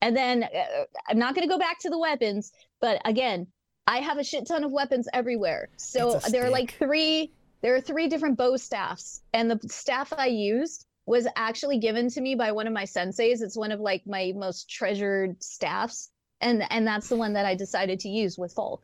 [0.00, 3.46] And then uh, I'm not going to go back to the weapons, but again,
[3.86, 5.68] I have a shit ton of weapons everywhere.
[5.76, 7.32] So there are like three
[7.62, 12.20] there are three different bow staffs and the staff I used was actually given to
[12.20, 13.40] me by one of my senseis.
[13.40, 17.54] It's one of like my most treasured staffs and and that's the one that I
[17.54, 18.82] decided to use with Falke.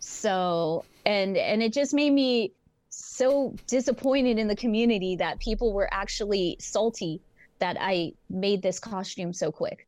[0.00, 2.52] So and and it just made me
[2.90, 7.20] so disappointed in the community that people were actually salty
[7.58, 9.86] that I made this costume so quick.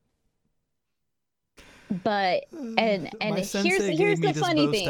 [2.02, 4.88] But and and My here's here's the funny thing.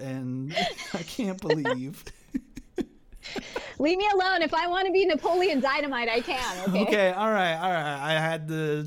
[0.00, 0.54] and
[0.94, 2.04] I can't believe.
[3.78, 4.42] Leave me alone.
[4.42, 6.38] If I want to be Napoleon Dynamite, I can.
[6.68, 6.82] Okay.
[6.82, 7.98] okay, all right, all right.
[8.00, 8.84] I had to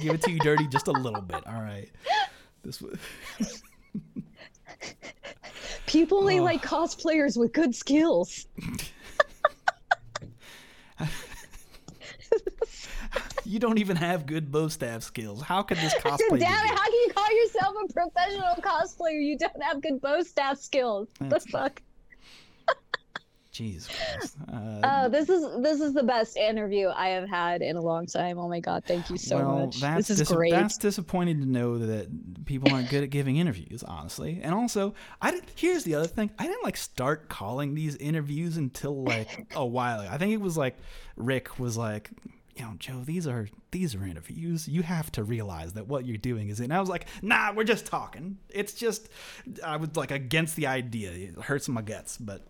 [0.00, 1.46] give it to you dirty just a little bit.
[1.46, 1.88] All right.
[2.62, 2.98] This was.
[5.86, 6.44] People only Oh.
[6.44, 8.46] like cosplayers with good skills.
[13.44, 15.40] You don't even have good bow staff skills.
[15.40, 16.38] How could this cosplay?
[16.38, 16.70] Damn it!
[16.70, 19.24] How can you call yourself a professional cosplayer?
[19.24, 21.08] You don't have good bow staff skills.
[21.14, 21.24] Eh.
[21.24, 21.80] The That's- fuck.
[23.58, 23.88] Jeez.
[24.52, 28.06] Uh, Oh, this is this is the best interview I have had in a long
[28.06, 28.38] time.
[28.38, 29.80] Oh my god, thank you so well, much.
[29.80, 30.52] This is dis- great.
[30.52, 34.40] That's disappointing to know that people aren't good at giving interviews, honestly.
[34.42, 38.56] And also, I did, here's the other thing: I didn't like start calling these interviews
[38.56, 40.00] until like a while.
[40.00, 40.08] ago.
[40.10, 40.76] I think it was like
[41.16, 42.10] Rick was like,
[42.56, 44.68] you know, Joe, these are these are interviews.
[44.68, 46.60] You have to realize that what you're doing is.
[46.60, 48.38] And I was like, nah, we're just talking.
[48.48, 49.08] It's just,
[49.64, 51.10] I was like against the idea.
[51.10, 52.42] It hurts my guts, but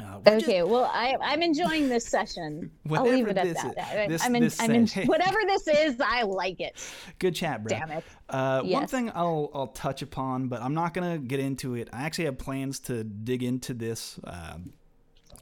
[0.00, 2.70] Uh, we're just- Okay, well, I, I'm enjoying this session.
[2.90, 4.02] I'll leave Whatever it at that.
[4.04, 6.76] is- this- I'm in, this I'm in, whatever this is, I like it.
[7.18, 7.68] good chat, bro.
[7.78, 8.04] Damn it.
[8.28, 11.88] Uh, One thing I'll I'll touch upon, but I'm not gonna get into it.
[11.92, 14.72] I actually have plans to dig into this um,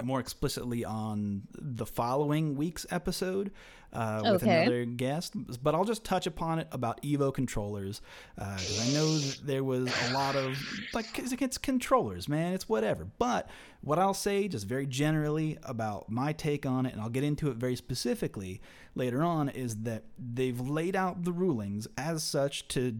[0.02, 3.52] more explicitly on the following week's episode
[3.94, 4.62] uh, with Okay.
[4.62, 5.34] another guest.
[5.62, 8.00] But I'll just touch upon it about Evo controllers
[8.36, 10.56] because I know that there was a lot of
[10.92, 12.52] like it's controllers, man.
[12.52, 13.06] It's whatever.
[13.18, 13.48] But
[13.80, 17.50] what I'll say, just very generally about my take on it, and I'll get into
[17.50, 18.60] it very specifically
[18.94, 22.96] later on, is that they've laid out the rulings as such to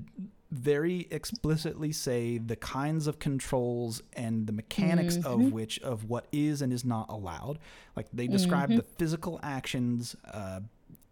[0.50, 6.62] very explicitly say the kinds of controls and the mechanics of which of what is
[6.62, 7.58] and is not allowed.
[7.96, 10.60] Like they describe the physical actions uh,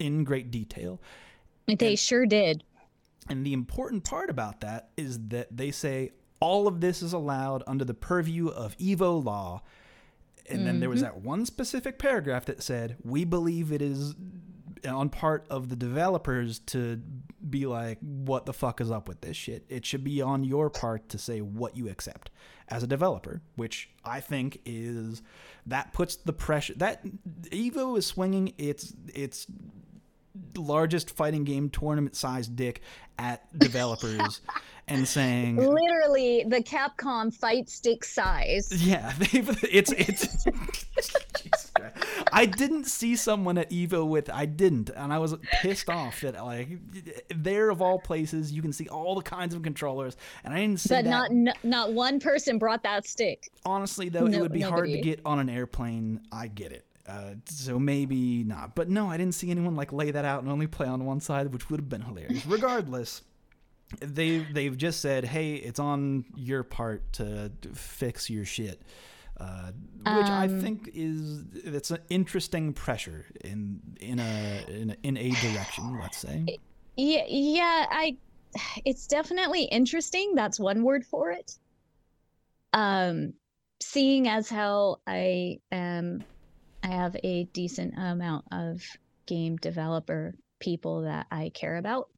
[0.03, 1.00] in great detail.
[1.78, 2.64] They sure did.
[3.28, 7.62] And the important part about that is that they say all of this is allowed
[7.68, 9.62] under the purview of Evo law.
[10.50, 11.14] And then there was mm-hmm.
[11.14, 14.16] that one specific paragraph that said, we believe it is
[14.86, 17.00] on part of the developers to
[17.48, 19.64] be like, what the fuck is up with this shit?
[19.68, 22.32] It should be on your part to say what you accept
[22.68, 25.22] as a developer, which I think is
[25.66, 27.05] that puts the pressure that
[27.50, 29.46] Evo is swinging its its
[30.57, 32.80] largest fighting game tournament sized dick
[33.18, 34.41] at developers
[34.89, 38.68] and saying Literally, the Capcom fight stick size.
[38.85, 40.47] yeah it's it's
[42.33, 46.35] i didn't see someone at evo with i didn't and i was pissed off that
[46.45, 46.68] like
[47.35, 50.80] there of all places you can see all the kinds of controllers and i didn't
[50.80, 53.51] see But that not n- not one person brought that stick.
[53.66, 57.34] honestly though it would be hard to get on an airplane i get it uh,
[57.46, 60.66] so maybe not but no i didn't see anyone like lay that out and only
[60.66, 63.22] play on one side which would have been hilarious regardless
[64.00, 68.80] they they've just said hey it's on your part to fix your shit
[69.40, 69.72] uh,
[70.07, 75.16] which I Um, think is it's an interesting pressure in in a in a, in
[75.16, 75.98] a direction.
[76.00, 76.59] Let's say.
[76.96, 78.16] Yeah, yeah, I
[78.84, 80.34] it's definitely interesting.
[80.36, 81.59] That's one word for it.
[82.72, 83.32] Um
[83.80, 86.22] seeing as how I am
[86.83, 88.83] I have a decent amount of
[89.26, 92.09] game developer people that I care about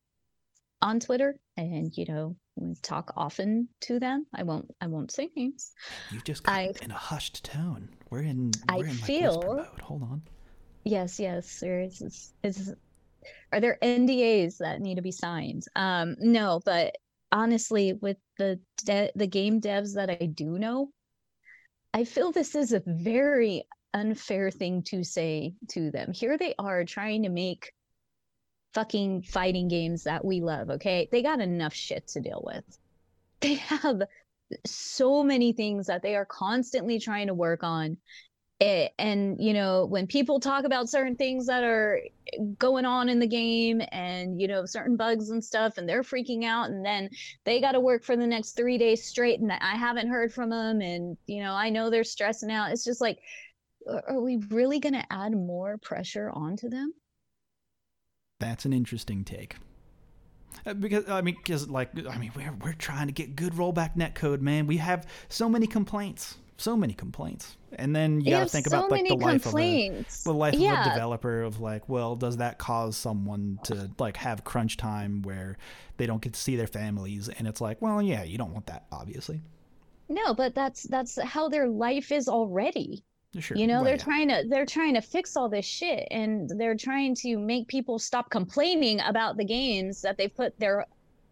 [0.82, 4.26] on Twitter and you know we talk often to them.
[4.34, 5.72] I won't I won't say names.
[6.12, 7.88] You just got I- in a hushed tone.
[8.10, 8.52] We're in.
[8.68, 9.80] I We're in feel- mode.
[9.80, 10.22] Hold on.
[10.84, 12.00] Yes, yes, there is.
[12.02, 12.74] Is, is
[13.52, 15.64] are there NDAs that need to be signed?
[15.74, 16.94] Um, no, but
[17.32, 20.90] honestly, with the de- the game devs that I do know,
[21.92, 26.12] I feel this is a very unfair thing to say to them.
[26.12, 27.72] Here they are trying to make
[28.74, 30.68] fucking fighting games that we love.
[30.68, 32.64] Okay, they got enough shit to deal with.
[33.40, 34.02] They have
[34.64, 37.98] so many things that they are constantly trying to work on
[38.58, 42.00] it, and you know when people talk about certain things that are
[42.58, 46.44] going on in the game and you know certain bugs and stuff and they're freaking
[46.44, 47.10] out and then
[47.44, 50.50] they got to work for the next three days straight and i haven't heard from
[50.50, 53.18] them and you know i know they're stressing out it's just like
[53.86, 56.92] are we really going to add more pressure onto them
[58.40, 59.56] That's an interesting take.
[60.66, 63.96] Uh, Because I mean, because like I mean, we're we're trying to get good rollback
[63.96, 64.66] netcode, man.
[64.66, 68.78] We have so many complaints, so many complaints, and then you got to think so
[68.78, 72.36] about like the life of a, the life of a developer of like, well, does
[72.38, 75.56] that cause someone to like have crunch time where
[75.96, 77.28] they don't get to see their families?
[77.28, 79.42] And it's like, well, yeah, you don't want that, obviously.
[80.08, 83.04] no but that's that's how their life is already
[83.40, 83.56] Sure.
[83.56, 84.04] you know well, they're yeah.
[84.04, 87.98] trying to they're trying to fix all this shit and they're trying to make people
[87.98, 90.86] stop complaining about the games that they've put their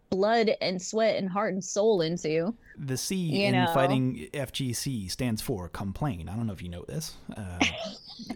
[0.09, 3.71] blood and sweat and heart and soul into The C you in know.
[3.73, 6.29] fighting FGC stands for complain.
[6.29, 7.15] I don't know if you know this.
[7.35, 7.59] Uh,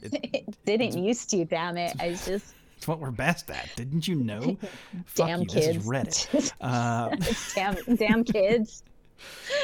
[0.02, 3.70] it didn't used to damn it i just it's what we're best at.
[3.76, 4.58] Didn't you know?
[5.16, 5.46] Damn you.
[5.48, 6.54] kids This is Reddit.
[6.62, 7.16] Uh,
[7.56, 8.84] damn damn kids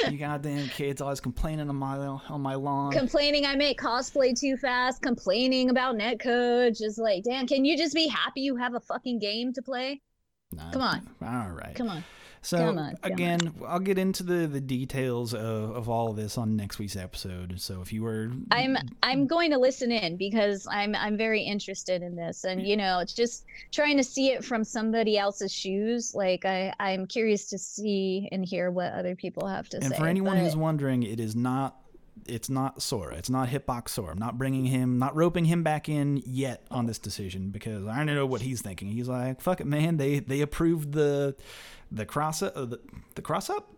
[0.10, 2.92] you goddamn kids always complaining on my on my lawn.
[2.92, 7.94] complaining i make cosplay too fast complaining about netcode just like damn can you just
[7.96, 10.02] be happy you have a fucking game to play
[10.56, 11.10] Nah, come on.
[11.22, 11.74] All right.
[11.74, 12.04] come on
[12.44, 16.18] So Come on, come again, I'll get into the the details of, of all of
[16.18, 17.60] this on next week's episode.
[17.62, 22.02] So if you were, I'm I'm going to listen in because I'm I'm very interested
[22.02, 26.14] in this and you know it's just trying to see it from somebody else's shoes
[26.14, 29.90] like I I'm curious to see and hear what other people have to and say.
[29.92, 31.78] And for anyone but- who's wondering, it is not.
[32.26, 33.16] It's not Sora.
[33.16, 34.12] It's not Hitbox Sora.
[34.12, 37.98] I'm not bringing him, not roping him back in yet on this decision because I
[37.98, 38.88] don't know what he's thinking.
[38.88, 39.98] He's like, "Fuck it, man.
[39.98, 41.36] They they approved the
[41.94, 42.80] the cross up, uh, the,
[43.16, 43.70] the cross up.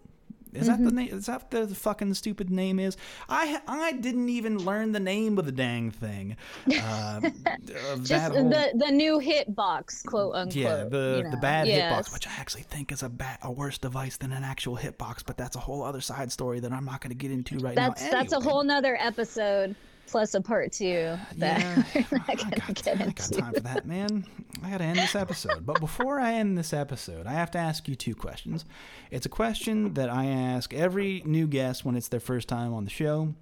[0.54, 1.10] Is that the name?
[1.10, 2.96] Is that the, fucking stupid name is?
[3.28, 6.38] I I didn't even learn the name of the dang thing.
[6.66, 7.20] Uh,
[7.92, 10.56] of Just that whole- the the new hitbox, quote unquote.
[10.56, 11.92] yeah, the you the bad Yes.
[12.08, 15.24] hitbox, which I actually think is a bad, a worse device than an actual hitbox,
[15.26, 17.76] but that's a whole other side story that I'm not going to get into right
[17.76, 18.12] That's now.
[18.12, 19.76] that's a whole nother episode
[20.08, 23.54] plus a part two that Yeah, we're I not gonna got, get I got time
[23.54, 24.26] for that, man.
[24.64, 25.66] I got to end this episode.
[25.66, 28.66] But before I end this episode, I have to ask you two questions.
[29.12, 32.84] It's a question that I ask every new guest when it's their first time on
[32.84, 33.34] the show.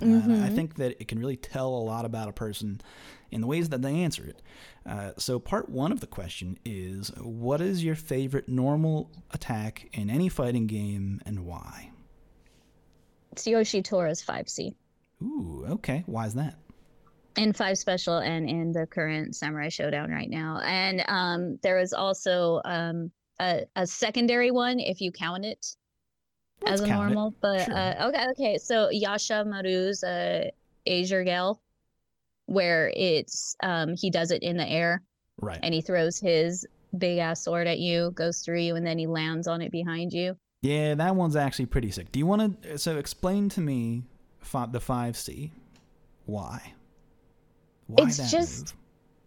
[0.00, 0.42] Uh, Mm-hmm.
[0.44, 2.82] I think that it can really tell a lot about a person
[3.30, 4.42] in the ways that they answer it.
[4.84, 10.10] Uh, so, part one of the question is What is your favorite normal attack in
[10.10, 11.92] any fighting game and why?
[13.32, 14.74] It's Yoshitora's 5C.
[15.22, 16.02] Ooh, okay.
[16.06, 16.54] Why is that?
[17.38, 21.92] in five special and in the current samurai shodown right now and um there is
[21.92, 25.66] also um a, a secondary one if you count it
[26.62, 27.14] Let's as a count it.
[27.14, 27.76] normal but Sure.
[27.76, 30.48] uh okay okay so yashamaru's uh
[30.88, 31.60] azure gale
[32.46, 35.02] where it's um he does it in the air
[35.38, 35.60] Right.
[35.62, 39.06] and he throws his big ass sword at you goes through you and then he
[39.06, 42.10] lands on it behind you Yeah, that one's actually pretty sick.
[42.12, 42.78] Do you want to?
[42.78, 44.04] So explain to me
[44.52, 45.52] the five C.
[46.26, 46.72] Why?
[47.86, 48.74] Why It's just- move?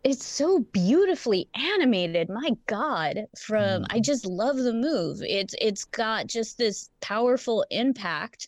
[0.05, 4.01] it's so beautifully animated my god from i Mhm.
[4.01, 8.47] just love the move it's it's got just this powerful impact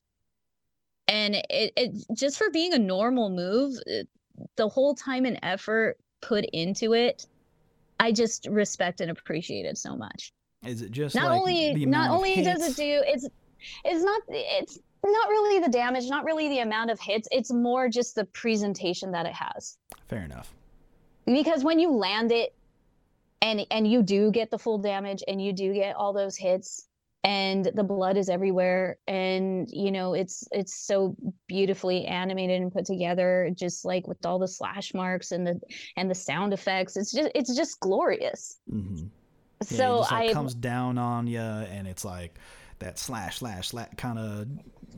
[1.09, 4.07] and it, it just for being a normal move it-
[4.55, 7.25] the whole time and effort put into it
[7.99, 10.31] i just respect and appreciate it so much
[10.65, 13.27] Is it just not like only not only does it do it's
[13.83, 17.89] it's not it's not really the damage not really the amount of hits it's more
[17.89, 19.77] just the presentation that it has.
[20.07, 20.53] Fair enough.
[21.25, 22.53] because when you land it
[23.41, 26.87] and and you do get the full damage and you do get all those hits
[27.23, 31.15] and the blood is everywhere and you know it's it's so
[31.47, 35.59] beautifully animated and put together just like with all the slash marks and the
[35.97, 38.59] and the sound effects it's just it's just glorious.
[38.69, 42.33] Hmm Yeah, so it just like i comes down on you, and it's like
[42.81, 44.47] that slash slash slash kind of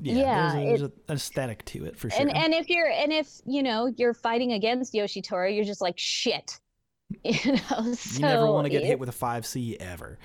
[0.02, 0.16] yeah.
[0.16, 2.20] Yeah, there's, a, there's a aesthetic to it for sure.
[2.20, 5.94] and and if you're and if you know you're fighting against yoshitora you're just like
[5.98, 6.60] shit
[7.24, 10.18] you know so you never want to get it- hit with a five C ever.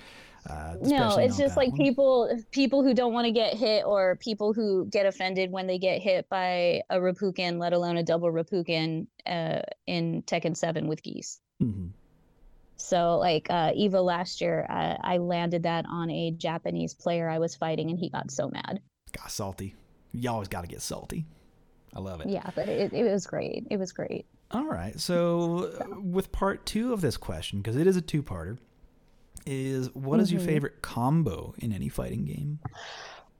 [0.49, 1.77] Uh, no it's just like one.
[1.77, 5.77] people people who don't want to get hit or people who get offended when they
[5.77, 11.03] get hit by a Rapukin, let alone a double Rapukin uh, in Tekken 7 with
[11.03, 11.41] geese.
[11.61, 11.89] Mhm.
[12.79, 17.37] So like uh, Evo last year, uh, I landed that on a Japanese player I
[17.39, 18.81] was fighting, and he got so mad.
[19.11, 19.75] Got salty.
[20.13, 21.25] You always got to get salty.
[21.93, 22.29] I love it.
[22.29, 23.67] Yeah, but it, it was great.
[23.69, 24.25] It was great.
[24.51, 24.99] All right.
[24.99, 25.71] So,
[26.03, 28.57] with part two of this question, because it is a two parter,
[29.45, 30.45] is what is your Mhm.
[30.45, 32.59] favorite combo in any fighting game?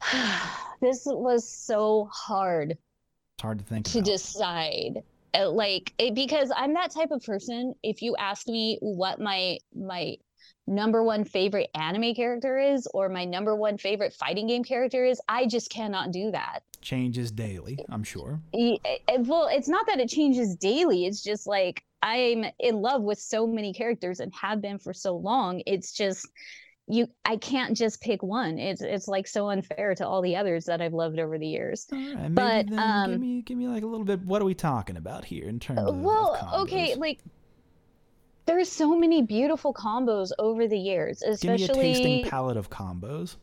[0.81, 4.05] this was so hard It's hard to think to about.
[4.05, 5.03] decide
[5.47, 10.15] like it, because i'm that type of person if you ask me what my my
[10.67, 15.19] number one favorite anime character is or my number one favorite fighting game character is
[15.27, 18.39] i just cannot do that Changes daily, I'm sure.
[18.55, 23.01] E- eh, well it's not that it changes daily it's just like i'm in love
[23.01, 26.25] with so many characters and have been for so long it's just
[26.89, 30.65] you i can't just pick one it's it's like so unfair to all the others
[30.65, 32.33] that i've loved over the years right.
[32.33, 34.21] But, um, give me give me like a little bit.
[34.21, 36.97] What are we talking about here in terms of, of well okay combos?
[36.97, 37.19] like
[38.45, 42.69] there's so many beautiful combos over the years especially Give me a tasting palette of
[42.71, 43.35] combos.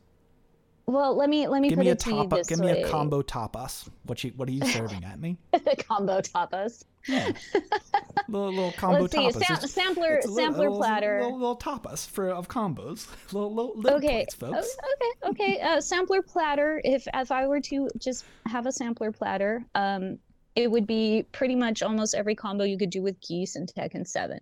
[0.86, 2.30] Well let me let me Give put me a it to you top.
[2.30, 3.88] this Give way me a combo tapas.
[4.04, 5.36] What you What are you serving at me?
[5.52, 7.32] The combo tapas Yeah.
[8.28, 9.32] little little combo let's see tapas.
[9.44, 13.06] sam- It's- sampler it's little- sampler little, platter Little, little tapas for of combos.
[13.32, 14.76] little, little, little okay plates, folks.
[14.82, 19.10] o- okay okay uh sampler platter if if i were to just have a sampler
[19.12, 20.18] platter um
[20.56, 24.06] it would be pretty much almost every combo you could do with geese and Tekken
[24.06, 24.40] 7.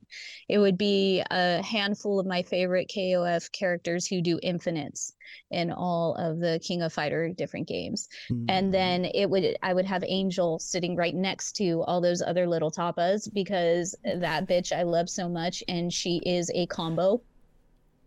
[0.48, 5.12] It would be a handful of my favorite KOF characters who do infinites
[5.50, 8.08] in all of the King of Fighter different games.
[8.30, 8.44] Mm.
[8.48, 12.46] And then it would I would have Angel sitting right next to all those other
[12.46, 17.20] little tapas because that bitch I love so much and she is a combo.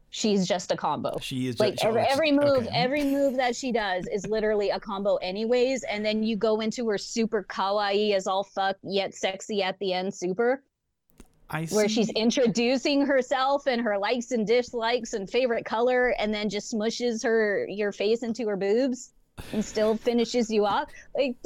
[0.09, 2.69] She's just a combo she is like just, every, oh, every move okay.
[2.73, 6.87] every move that she does is literally a combo anyways and then you go into
[6.87, 10.63] her super kawaii as all fuck yet sexy at the end super
[11.49, 16.49] I where she's introducing herself and her likes and dislikes and favorite color and then
[16.49, 19.11] just smushes her your face into her boobs
[19.53, 20.89] and still finishes you off.
[21.15, 21.37] Like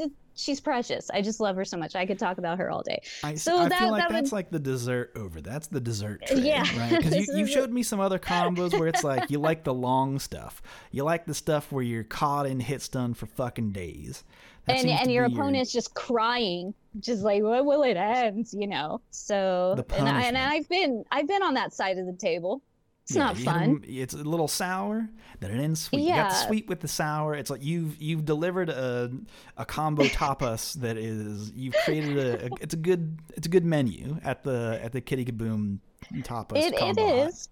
[0.42, 1.10] she's precious.
[1.14, 1.96] I just love her so much.
[1.96, 3.02] I could talk about her all day.
[3.24, 5.42] I, So I that- feel like that that's would- like the dessert over.
[5.42, 6.62] That's the dessert uh, tray, Yeah.
[6.80, 6.98] right?
[7.02, 10.20] Because you, you showed me some other combos where it's like you like the long
[10.20, 10.62] stuff.
[10.92, 14.24] You like the stuff where you're caught in hit stun for fucking days.
[14.68, 18.48] That and and your opponent's just crying, just like when will it end?
[18.54, 19.02] You know.
[19.10, 20.38] So The and, I, and.
[20.38, 22.62] I've been I've been on that side of the table.
[23.04, 25.10] It's Yeah, not hit It's a little sour,
[25.40, 26.08] then it ends sweet.
[26.08, 27.36] You got the sweet with the sour.
[27.36, 29.12] It's like you've you've delivered a
[29.58, 33.66] a combo tapas that is you've created a, a it's a good it's a good
[33.66, 35.80] menu at the at the Kitty Kaboom
[36.22, 36.56] tapas.
[36.56, 37.28] It, it hut.
[37.28, 37.50] is.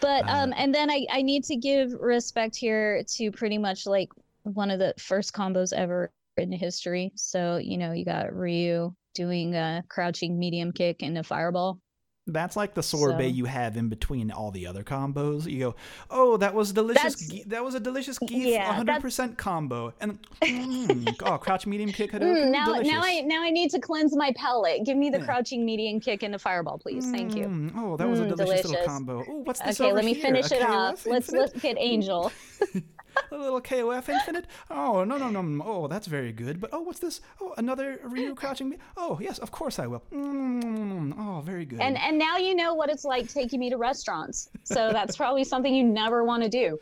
[0.00, 3.86] But Uh, um and then I, I need to give respect here to pretty much
[3.86, 4.10] like
[4.42, 7.12] one of the first combos ever in history.
[7.16, 11.80] So, you know, you got Ryu doing a crouching medium kick and a fireball.
[12.26, 15.44] That's like the sorbet So- you have in between all the other combos.
[15.44, 15.74] You go,
[16.10, 17.16] oh, that was delicious.
[17.16, 19.92] Ge- that was a delicious geef, Yeah, 100% combo.
[20.00, 22.92] And mm, oh, crouch medium kick Mm, now delicious.
[22.92, 24.86] now I now I need to cleanse my palate.
[24.86, 25.24] Give me the Yeah.
[25.26, 27.04] crouching medium kick and a fireball, please.
[27.10, 27.44] Thank you.
[27.46, 28.86] Mm, oh, that was a Mm, delicious, little delicious.
[28.86, 29.24] combo.
[29.28, 30.22] Oh, what's this Okay, let me here?
[30.22, 31.04] finish A it off.
[31.04, 32.32] Let's look at Angel.
[33.30, 34.46] a little KOF infinite.
[34.70, 35.64] Oh no no no!
[35.64, 36.60] Oh, that's very good.
[36.60, 37.20] But oh, what's this?
[37.40, 38.70] Oh, another Ryu crouching.
[38.70, 40.02] Me- oh yes, of course I will.
[40.12, 41.80] Mm, oh, very good.
[41.80, 44.50] And and now you know what it's like taking me to restaurants.
[44.64, 46.78] So that's probably something you never want to do.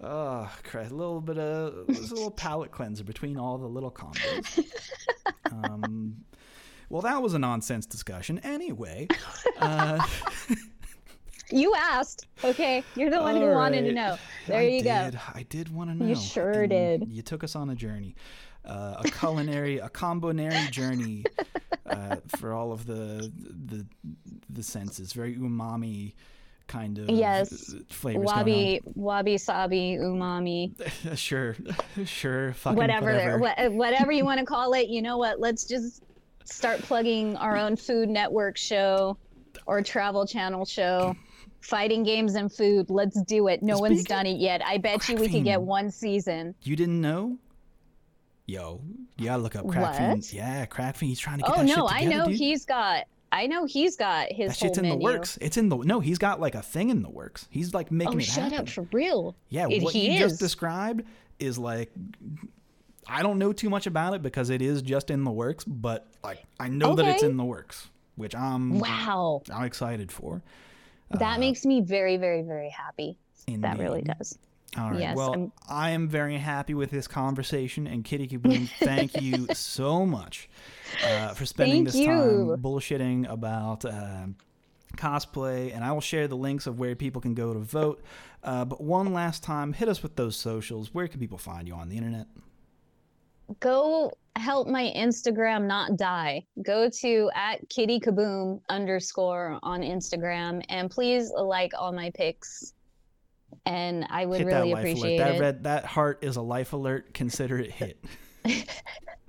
[0.00, 0.90] Oh, Christ.
[0.90, 4.64] A little bit of a little palate cleanser between all the little combos.
[5.50, 6.16] um,
[6.88, 8.38] well, that was a nonsense discussion.
[8.40, 9.08] Anyway,
[9.58, 10.04] uh,
[11.50, 12.26] You asked.
[12.44, 14.16] Okay, you're the one who wanted to know.
[14.46, 15.18] There I you did, go.
[15.34, 16.06] I did want to know.
[16.06, 17.08] You sure and did.
[17.08, 18.16] You took us on a journey,
[18.64, 21.24] uh, a culinary, a combonary journey
[21.86, 23.32] uh, for all of the
[23.68, 23.86] the
[24.50, 25.12] the senses.
[25.12, 26.14] Very umami
[26.66, 27.74] kind of Yes.
[27.90, 28.24] flavors.
[28.26, 30.72] Wabi, wabi sabi, umami,
[31.16, 31.54] sure,
[32.04, 32.54] sure.
[32.54, 33.38] Fucking whatever, whatever.
[33.38, 34.88] wha- whatever you want to call it.
[34.88, 35.38] You know what?
[35.38, 36.02] Let's just
[36.44, 39.16] start plugging our own Food Network show
[39.66, 41.14] or Travel Channel show.
[41.60, 42.90] Fighting games and food.
[42.90, 43.62] Let's do it.
[43.62, 44.62] No one's done it yet.
[44.64, 46.54] I bet you we could get one season.
[46.62, 47.38] You didn't know?
[48.46, 48.80] Yo,
[49.18, 50.18] you gotta look up Crackfiend.
[50.18, 50.32] What?
[50.32, 51.08] Yeah, Crackfiend.
[51.08, 52.36] He's trying to get Oh that shit no, together, I know dude.
[52.36, 53.04] he's got.
[53.32, 54.98] I know he's got his that shit's in menu.
[54.98, 55.36] the works.
[55.40, 55.98] It's in the no.
[55.98, 57.48] He's got like a thing in the works.
[57.50, 58.58] He's like oh, making Oh, it shut happen.
[58.60, 59.34] up for real.
[59.48, 61.02] Yeah, It- what he you just described
[61.40, 61.90] is like
[63.08, 66.06] I don't know too much about it because it is just in the works, but
[66.22, 70.40] like I know that it's in the works, which I'm Wow, I'm excited for.
[71.10, 73.18] That makes me very, very, very happy.
[73.48, 74.38] That really does.
[74.76, 75.00] All right.
[75.00, 79.46] Yes, well, I'm- I am very happy with this conversation, and Kitty Kaboom, thank you
[79.54, 80.48] so much
[81.04, 82.06] uh, for spending Thank this you.
[82.08, 84.36] time bullshitting about um
[84.96, 85.74] cosplay.
[85.74, 88.02] And I will share the links of where people can go to vote.
[88.42, 90.94] Uh, but one last time, hit us with those socials.
[90.94, 92.26] Where can people find you on the internet?
[93.60, 96.44] Go help my Instagram not die.
[96.62, 102.74] Go to at kitty kaboom underscore on Instagram and please like all my pics.
[103.64, 105.24] And I would hit really that appreciate alert.
[105.24, 105.40] That it.
[105.40, 107.14] red, that heart is a life alert.
[107.14, 108.04] Consider it hit.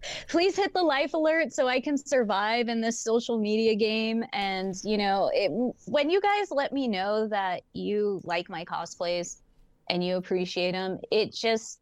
[0.27, 4.23] please hit the life alert so I can survive in this social media game.
[4.34, 5.52] And, you know, it,
[5.85, 9.38] when you guys let me know that you like my cosplays
[9.89, 11.80] and you appreciate them, it just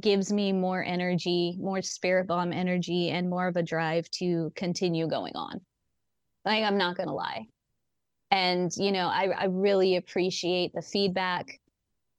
[0.00, 5.08] gives me more energy, more spirit bomb energy, and more of a drive to continue
[5.08, 5.60] going on.
[6.44, 7.46] Like, I'm not going to lie.
[8.30, 11.60] And, you know, I, I really appreciate the feedback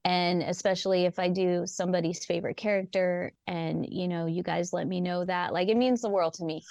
[0.07, 5.01] and especially if i do somebody's favorite character and you know you guys let me
[5.01, 6.63] know that like it means the world to me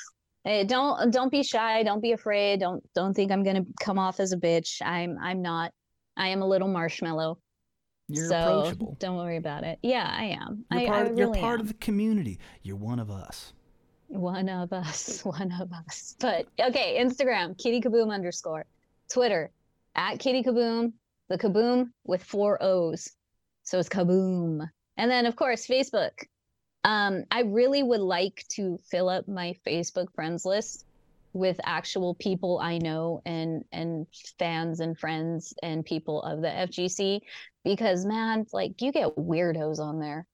[0.46, 4.20] Eh, don't don't be shy don't be afraid don't don't think i'm gonna come off
[4.20, 5.72] as a bitch i'm i'm not
[6.16, 7.36] i am a little marshmallow
[8.08, 8.96] You're so approachable.
[9.00, 11.60] don't worry about it yeah i am You're I, part, I of, you're part am.
[11.62, 12.38] of the community.
[12.62, 13.52] You're one of us.
[14.08, 16.14] One of us, one of us.
[16.20, 18.64] But okay, Instagram, Kitty Kaboom underscore.
[19.08, 19.50] Twitter,
[19.96, 20.92] at Kitty Kaboom,
[21.28, 23.10] the Kaboom with four O's.
[23.64, 24.68] So it's Kaboom.
[24.96, 26.12] And then, of course, Facebook.
[26.84, 30.84] Um, I really would like to fill up my Facebook friends list
[31.36, 34.06] with actual people I know and and
[34.38, 37.20] fans and friends and people of the FGC
[37.64, 40.26] because man, like you get weirdos on there.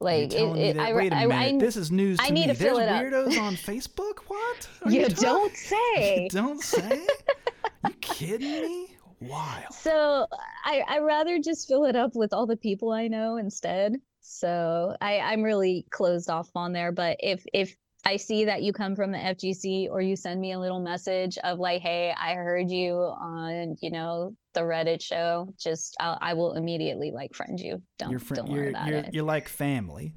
[0.00, 0.80] Like You're telling me it, it.
[0.80, 1.54] I, Wait a I, minute.
[1.54, 2.52] I, this is news to I need me.
[2.52, 3.26] to fill There's it up.
[3.26, 4.18] weirdos on Facebook.
[4.26, 4.68] What?
[4.84, 6.24] Are you talking- don't say.
[6.24, 7.06] You don't say?
[7.86, 8.96] you kidding me?
[9.20, 9.72] Wild.
[9.72, 10.26] So
[10.64, 13.94] I I rather just fill it up with all the people I know instead.
[14.20, 16.92] So I I'm really closed off on there.
[16.92, 17.74] But if if
[18.06, 21.38] I see that you come from the FGC or you send me a little message
[21.38, 26.34] of like, hey, I heard you on you know the Reddit show, just I'll, I
[26.34, 27.82] will immediately like friend you.
[27.98, 29.14] Don't You're, fri- don't worry you're, about you're, it.
[29.14, 30.14] you're like family.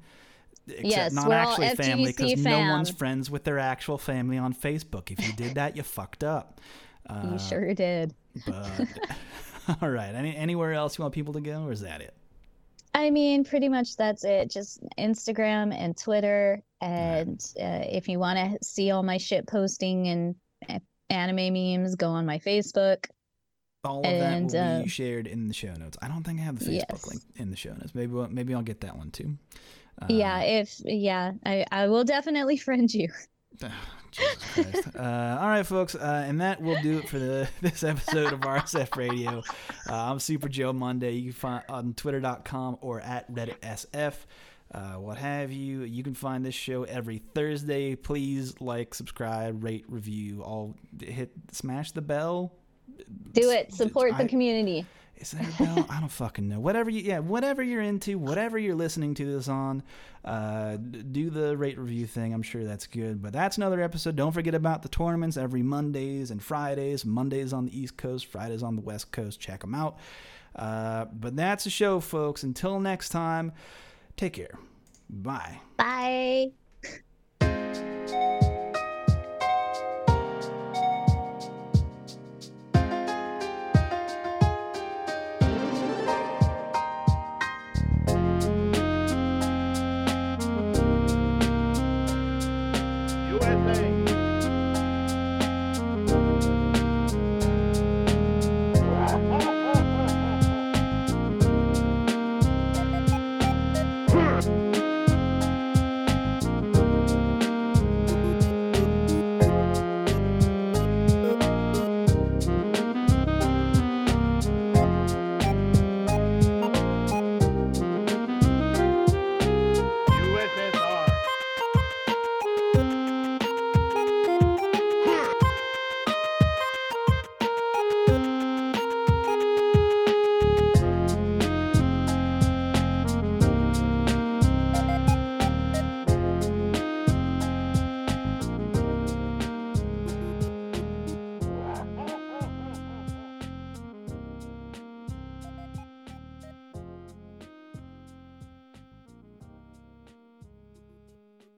[0.66, 5.10] Except Yes, not actually family FGC no one's friends with their actual family on Facebook.
[5.10, 6.60] If you did that, you fucked up.
[7.08, 8.14] Uh, you sure did.
[8.46, 8.70] But
[9.82, 10.14] all right.
[10.14, 12.14] Any anywhere else you want people to go, or is that it?
[13.08, 14.50] I mean, pretty much that's it.
[14.50, 16.62] Just Instagram and Twitter.
[16.82, 20.34] And uh, if you want to see all my shit posting and
[20.68, 20.78] uh,
[21.08, 23.06] anime memes, go on my Facebook.
[23.82, 25.96] All of that And, will uh, be shared in the show notes.
[26.02, 27.06] I don't think I have the Facebook Yes.
[27.06, 27.94] link in the show notes.
[27.94, 29.38] Maybe we'll- maybe I'll get that one too.
[30.02, 33.08] Uh, yeah, if yeah, I I will definitely friend you.
[34.10, 34.88] Jesus Christ.
[34.98, 38.44] Uh, all right, folks, uh, and that will do it for the this episode of
[38.44, 39.42] r/SF Radio.
[39.88, 41.12] Uh, I'm Super Joe Monday.
[41.12, 44.14] You can find on Twitter.com or at Reddit SF.
[44.74, 45.82] Uh, what have you?
[45.82, 47.94] You can find this show every Thursday.
[47.94, 50.42] Please like, subscribe, rate, review.
[50.42, 52.52] All hit, smash the bell.
[53.32, 53.72] Do it.
[53.72, 54.84] Support I- the community.
[55.20, 55.86] Is there a bell?
[55.90, 56.60] I don't fucking know.
[56.60, 59.82] Whatever you, yeah, whatever you're into, whatever you're listening to this on,
[60.24, 62.32] uh, do the rate review thing.
[62.32, 63.20] I'm sure that's good.
[63.20, 64.16] But that's another episode.
[64.16, 67.04] Don't forget about the tournaments every Mondays and Fridays.
[67.04, 69.40] Mondays on the East Coast, Fridays on the West Coast.
[69.40, 69.98] Check them out.
[70.54, 72.42] Uh, but that's the show, folks.
[72.42, 73.52] Until next time,
[74.16, 74.58] take care.
[75.10, 75.60] Bye.
[75.76, 76.52] Bye.